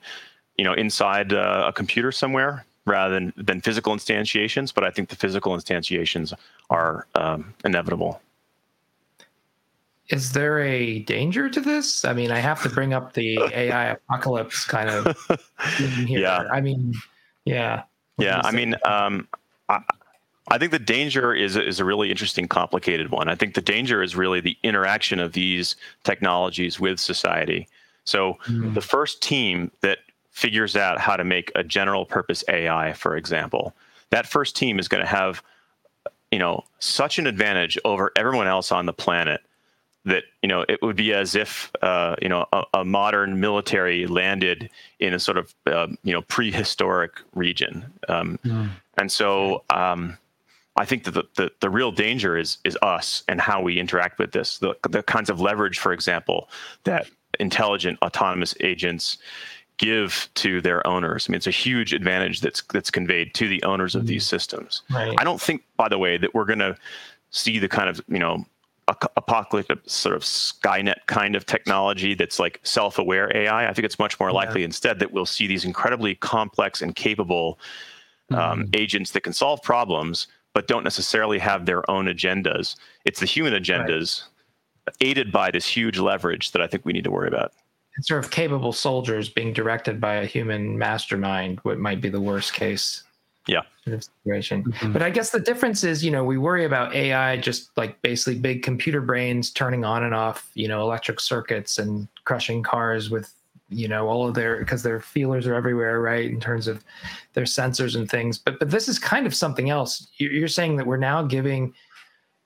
[0.57, 4.73] you know, inside uh, a computer somewhere, rather than than physical instantiations.
[4.73, 6.33] But I think the physical instantiations
[6.69, 8.21] are um, inevitable.
[10.09, 12.03] Is there a danger to this?
[12.03, 15.15] I mean, I have to bring up the AI apocalypse kind of.
[16.07, 16.47] Yeah.
[16.51, 16.93] I mean,
[17.45, 17.83] yeah.
[18.15, 19.27] What Yeah, I mean, um,
[19.67, 19.81] I,
[20.47, 23.27] I think the danger is is a really interesting, complicated one.
[23.27, 27.67] I think the danger is really the interaction of these technologies with society.
[28.05, 29.99] So the first team that
[30.31, 33.75] figures out how to make a general purpose AI, for example,
[34.09, 35.43] that first team is going to have,
[36.31, 39.41] you know, such an advantage over everyone else on the planet
[40.05, 44.07] that you know it would be as if uh, you know a, a modern military
[44.07, 44.69] landed
[44.99, 48.39] in a sort of uh, you know prehistoric region, um,
[48.97, 50.17] and so um,
[50.75, 54.19] I think that the, the the real danger is is us and how we interact
[54.19, 54.57] with this.
[54.59, 56.49] The the kinds of leverage, for example,
[56.85, 57.07] that
[57.39, 59.17] intelligent autonomous agents
[59.77, 61.27] give to their owners.
[61.27, 64.83] I mean, it's a huge advantage that's that's conveyed to the owners of these systems.
[64.89, 65.15] Right.
[65.17, 66.77] I don't think, by the way, that we're going to
[67.31, 68.45] see the kind of you know
[69.15, 73.69] apocalyptic sort of Skynet kind of technology that's like self-aware AI.
[73.69, 77.59] I think it's much more likely instead that we'll see these incredibly complex and capable
[78.31, 82.75] um, agents that can solve problems, but don't necessarily have their own agendas.
[83.05, 84.23] It's the human agendas
[85.01, 87.53] aided by this huge leverage that I think we need to worry about.
[87.97, 92.21] It's sort of capable soldiers being directed by a human mastermind, what might be the
[92.21, 93.03] worst case
[93.49, 93.61] Yeah.
[93.83, 94.63] sort of situation.
[94.63, 94.93] Mm-hmm.
[94.93, 98.39] But I guess the difference is, you know, we worry about AI just like basically
[98.39, 103.33] big computer brains turning on and off, you know, electric circuits and crushing cars with,
[103.69, 106.29] you know, all of their because their feelers are everywhere, right?
[106.29, 106.83] In terms of
[107.33, 108.37] their sensors and things.
[108.37, 110.07] But but this is kind of something else.
[110.17, 111.73] You're, you're saying that we're now giving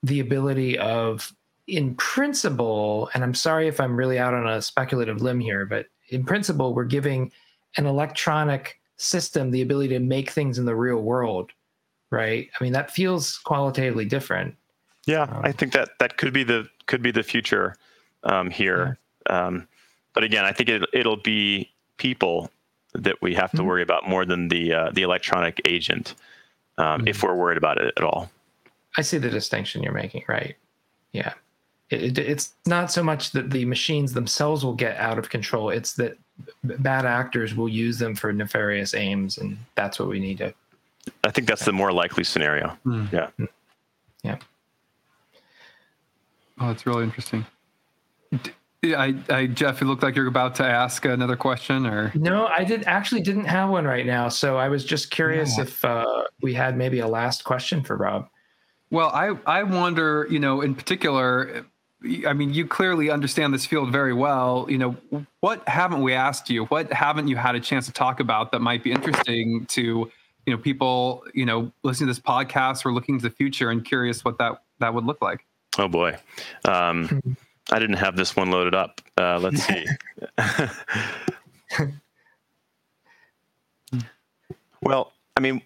[0.02, 1.32] the ability of
[1.66, 5.86] in principle, and I'm sorry if I'm really out on a speculative limb here, but
[6.10, 7.32] in principle, we're giving
[7.76, 11.52] an electronic system the ability to make things in the real world,
[12.10, 12.48] right?
[12.58, 14.56] I mean, that feels qualitatively different.
[15.06, 17.76] Yeah, I think that that could be the could be the future
[18.22, 18.98] um, here.
[19.28, 19.68] Um,
[20.14, 22.50] but again, I think it, it'll be people
[22.94, 26.14] that we have to worry about more than the uh, the electronic agent,
[26.78, 28.30] um, if we're worried about it at all.
[28.96, 30.56] I see the distinction you're making, right?
[31.12, 31.34] Yeah.
[31.94, 35.70] It, it, it's not so much that the machines themselves will get out of control,
[35.70, 36.18] it's that
[36.64, 40.52] bad actors will use them for nefarious aims, and that's what we need to.
[41.22, 42.76] I think that's the more likely scenario.
[43.12, 43.28] Yeah.
[44.22, 44.38] Yeah.
[46.58, 47.44] Oh, that's really interesting.
[48.82, 52.46] Yeah, I, I, Jeff, it looked like you're about to ask another question, or No,
[52.46, 55.64] I did actually didn't have one right now, so I was just curious Yeah.
[55.64, 58.28] if uh, we had maybe a last question for Rob.
[58.90, 61.64] Well, I I wonder, you know, in particular,
[62.26, 64.66] I mean, you clearly understand this field very well.
[64.68, 64.96] You know,
[65.40, 66.64] what haven't we asked you?
[66.66, 70.10] What haven't you had a chance to talk about that might be interesting to,
[70.46, 73.84] you know, people, you know, listening to this podcast or looking to the future and
[73.84, 75.46] curious what that that would look like?
[75.78, 76.16] Oh boy.
[76.66, 77.36] Um,
[77.70, 79.00] I didn't have this one loaded up.
[79.16, 79.86] Uh, let's see.
[84.82, 85.62] well, I mean,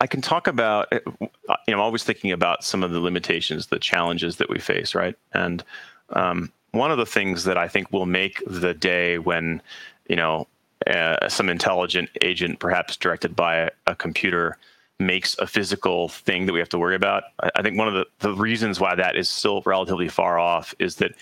[0.00, 0.92] I can talk about.
[0.92, 1.28] uh, You
[1.68, 5.16] know, I'm always thinking about some of the limitations, the challenges that we face, right?
[5.32, 5.62] And
[6.10, 9.60] um, one of the things that I think will make the day when,
[10.08, 10.46] you know,
[10.86, 14.56] uh, some intelligent agent, perhaps directed by a, a computer,
[14.98, 17.24] makes a physical thing that we have to worry about.
[17.42, 20.74] I, I think one of the, the reasons why that is still relatively far off
[20.78, 21.12] is that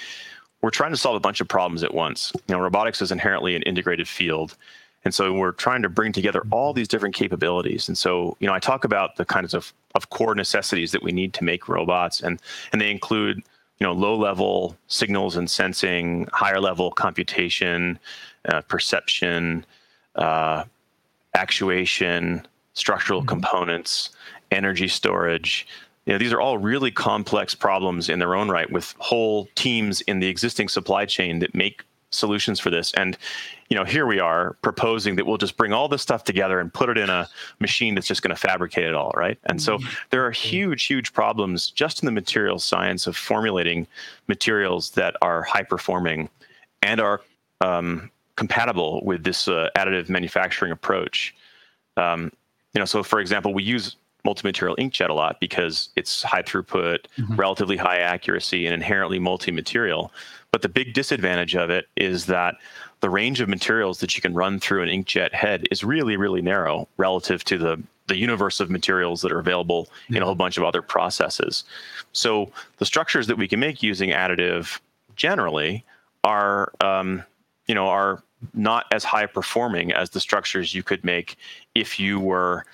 [0.62, 2.32] we're trying to solve a bunch of problems at once.
[2.48, 4.56] You know, robotics is inherently an integrated field.
[5.04, 7.88] And so we're trying to bring together all these different capabilities.
[7.88, 11.12] And so, you know, I talk about the kinds of, of core necessities that we
[11.12, 12.40] need to make robots, and,
[12.72, 13.38] and they include,
[13.78, 17.98] you know, low level signals and sensing, higher level computation,
[18.48, 19.64] uh, perception,
[20.16, 20.64] uh,
[21.34, 24.10] actuation, structural components,
[24.50, 25.66] energy storage.
[26.06, 30.00] You know, these are all really complex problems in their own right with whole teams
[30.02, 32.92] in the existing supply chain that make solutions for this.
[32.94, 33.16] And,
[33.68, 36.72] you know, here we are proposing that we'll just bring all this stuff together and
[36.72, 37.28] put it in a
[37.60, 39.38] machine that's just going to fabricate it all, right?
[39.44, 39.78] And so
[40.10, 43.86] there are huge, huge problems just in the materials science of formulating
[44.26, 46.30] materials that are high performing
[46.82, 47.20] and are
[47.60, 51.34] um, compatible with this uh, additive manufacturing approach.
[51.96, 52.32] Um,
[52.72, 56.98] you know, so for example, we use multi-material inkjet a lot because it's high throughput,
[57.36, 60.12] relatively high accuracy, and inherently multi-material.
[60.52, 62.56] But the big disadvantage of it is that
[63.00, 66.42] the range of materials that you can run through an inkjet head is really, really
[66.42, 70.56] narrow relative to the the universe of materials that are available in a whole bunch
[70.56, 71.64] of other processes.
[72.12, 74.80] So the structures that we can make using additive
[75.14, 75.84] generally
[76.24, 77.22] are, um,
[77.66, 78.22] you know, are
[78.54, 81.36] not as high performing as the structures you could make
[81.74, 82.64] if you were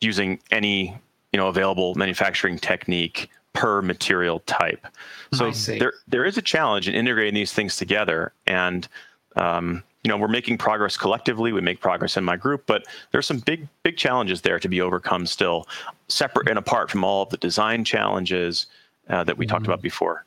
[0.00, 0.96] using any
[1.32, 4.86] you know available manufacturing technique per material type.
[5.34, 8.88] So there there is a challenge in integrating these things together, and
[9.36, 11.52] um, you know we're making progress collectively.
[11.52, 14.80] We make progress in my group, but there's some big big challenges there to be
[14.80, 15.68] overcome still,
[16.08, 18.66] separate and apart from all of the design challenges
[19.08, 20.24] uh, that we talked about before.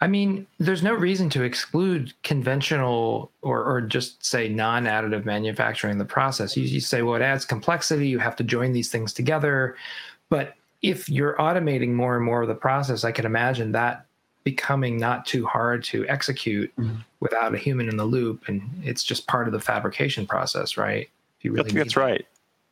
[0.00, 5.92] I mean, there's no reason to exclude conventional or, or just say non additive manufacturing
[5.92, 6.56] in the process.
[6.56, 8.08] You, you say, well, it adds complexity.
[8.08, 9.76] You have to join these things together.
[10.28, 14.04] But if you're automating more and more of the process, I can imagine that
[14.44, 16.96] becoming not too hard to execute mm-hmm.
[17.20, 18.44] without a human in the loop.
[18.46, 21.08] And it's just part of the fabrication process, right?
[21.38, 22.26] If you I think that's right.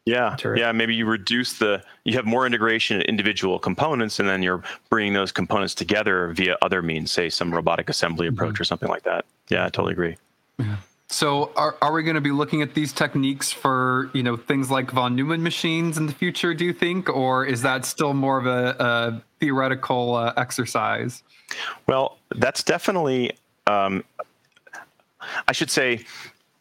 [0.05, 0.61] Yeah, Terrific.
[0.61, 0.73] yeah.
[0.73, 5.13] Maybe you reduce the, you have more integration in individual components, and then you're bringing
[5.13, 8.35] those components together via other means, say some robotic assembly mm-hmm.
[8.35, 9.25] approach or something like that.
[9.49, 10.17] Yeah, I totally agree.
[11.13, 14.71] So are, are we going to be looking at these techniques for, you know, things
[14.71, 17.11] like von Neumann machines in the future, do you think?
[17.11, 21.23] Or is that still more of a, a theoretical uh, exercise?
[21.87, 23.37] Well, that's definitely.
[23.67, 24.05] Um,
[25.47, 26.05] I should say,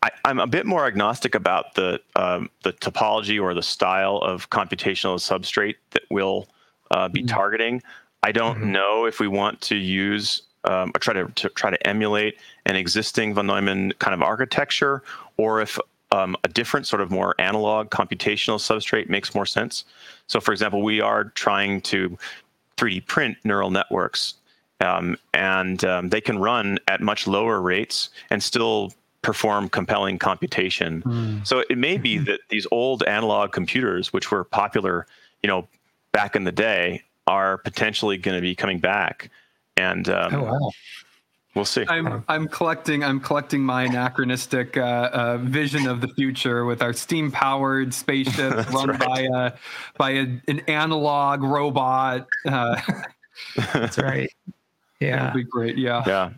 [0.01, 4.49] I, I'm a bit more agnostic about the um, the topology or the style of
[4.49, 6.49] computational substrate that we'll
[6.91, 7.81] uh, be targeting.
[8.21, 11.87] I don't know if we want to use um, or try to, to try to
[11.87, 15.03] emulate an existing von Neumann kind of architecture,
[15.37, 15.79] or if
[16.11, 19.85] um, a different sort of more analog computational substrate makes more sense.
[20.27, 22.17] So, for example, we are trying to
[22.77, 24.35] 3D print neural networks,
[24.81, 31.03] um, and um, they can run at much lower rates and still perform compelling computation.
[31.45, 35.05] So it may be that these old analog computers, which were popular,
[35.43, 35.67] you know,
[36.11, 39.29] back in the day, are potentially going to be coming back,
[39.81, 40.71] and um, Oh, wow.
[41.55, 41.85] we'll see.
[41.89, 46.93] I'm I'm collecting I'm collecting my anachronistic uh, uh, vision of the future with our
[46.93, 48.99] steam powered spaceship run right.
[48.99, 49.51] by a
[49.97, 52.27] by a, an analog robot.
[52.45, 52.79] Uh,
[53.73, 54.29] That's right.
[54.99, 55.17] Yeah.
[55.17, 55.79] That'd be great.
[55.79, 56.03] Yeah.
[56.05, 56.29] Yeah.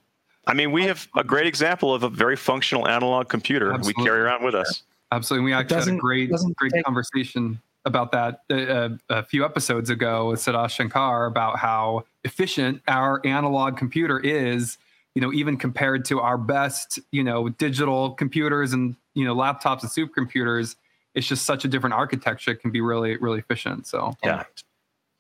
[0.48, 4.02] I mean, we have a great example of a very functional analog computer Absolutely.
[4.04, 4.84] we carry around with us.
[5.12, 5.44] Absolutely.
[5.48, 9.90] We actually had a great, great take- conversation about that uh, uh, a few episodes
[9.90, 14.78] ago with Siddharth Shankar about how efficient our analog computer is,
[15.16, 19.82] you know, even compared to our best, you know, digital computers and, you know, laptops
[19.82, 20.76] and supercomputers.
[21.14, 22.52] It's just such a different architecture.
[22.52, 23.86] It can be really, really efficient.
[23.86, 24.44] So Yeah.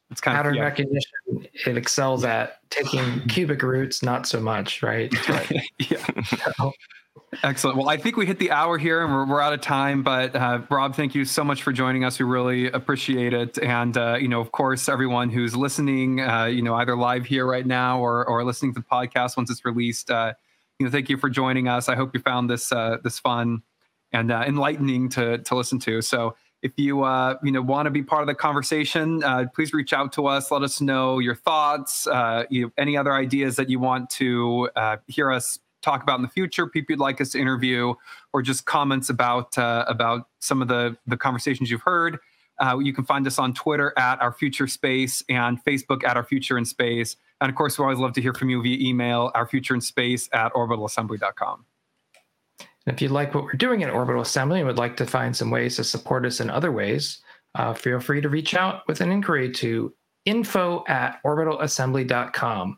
[0.09, 0.63] it's kind Pattern of yeah.
[0.63, 5.13] recognition, it excels at taking cubic roots, not so much, right?
[5.79, 6.05] yeah.
[7.43, 7.77] Excellent.
[7.77, 10.03] Well, I think we hit the hour here and we're, we're out of time.
[10.03, 12.19] But uh, Rob, thank you so much for joining us.
[12.19, 13.57] We really appreciate it.
[13.59, 17.45] And, uh, you know, of course, everyone who's listening, uh, you know, either live here
[17.45, 20.33] right now or, or listening to the podcast once it's released, uh,
[20.79, 21.89] you know, thank you for joining us.
[21.89, 23.61] I hope you found this uh, this fun
[24.11, 26.01] and uh, enlightening to, to listen to.
[26.01, 27.05] So if you,
[27.43, 29.21] you know, want to be part of the conversation,
[29.53, 30.49] please reach out to us.
[30.49, 32.07] Let us know your thoughts,
[32.49, 34.69] you know, any other ideas that you want to
[35.07, 37.93] hear us talk about in the future, people you'd like us to interview,
[38.31, 42.17] or just comments about uh, about some of the the conversations you've heard.
[42.59, 46.23] Uh, you can find us on Twitter at Our Future Space and Facebook at Our
[46.23, 47.15] Future in Space.
[47.41, 49.81] And of course, we always love to hear from you via email, Our Future in
[49.81, 51.65] Space at orbitalassembly.com.
[52.85, 55.35] And if you like what we're doing at Orbital Assembly and would like to find
[55.35, 57.21] some ways to support us in other ways,
[57.55, 59.93] uh, feel free to reach out with an inquiry to
[60.25, 62.77] info at orbitalassembly.com.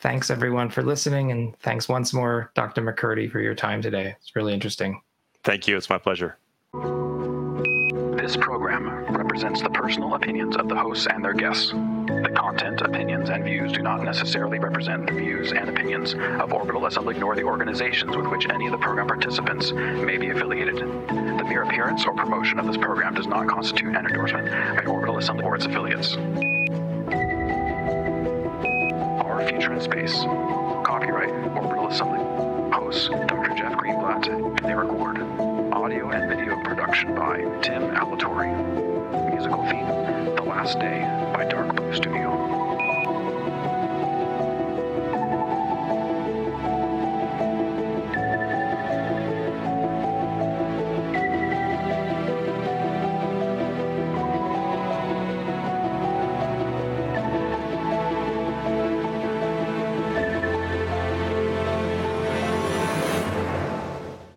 [0.00, 2.80] Thanks everyone for listening, and thanks once more, Dr.
[2.80, 4.16] MacCurdy, for your time today.
[4.18, 5.02] It's really interesting.
[5.44, 5.76] Thank you.
[5.76, 6.38] It's my pleasure.
[8.16, 11.72] This program represents the personal opinions of the hosts and their guests.
[11.72, 16.86] The content, opinions, and views do not necessarily represent the views and opinions of Orbital
[16.86, 20.76] Assembly nor the organizations with which any of the program participants may be affiliated.
[20.76, 25.18] The mere appearance or promotion of this program does not constitute an endorsement by Orbital
[25.18, 26.16] Assembly or its affiliates.
[29.48, 30.14] Future in Space.
[30.84, 32.18] Copyright Orbital Assembly.
[32.72, 33.54] Hosts Dr.
[33.54, 35.18] Jeff Greenblatt and Eric Ward.
[35.72, 38.50] Audio and video production by Tim Alatorre.
[39.32, 39.86] Musical theme
[40.36, 41.00] The Last Day
[41.34, 42.69] by Dark Blue Studio.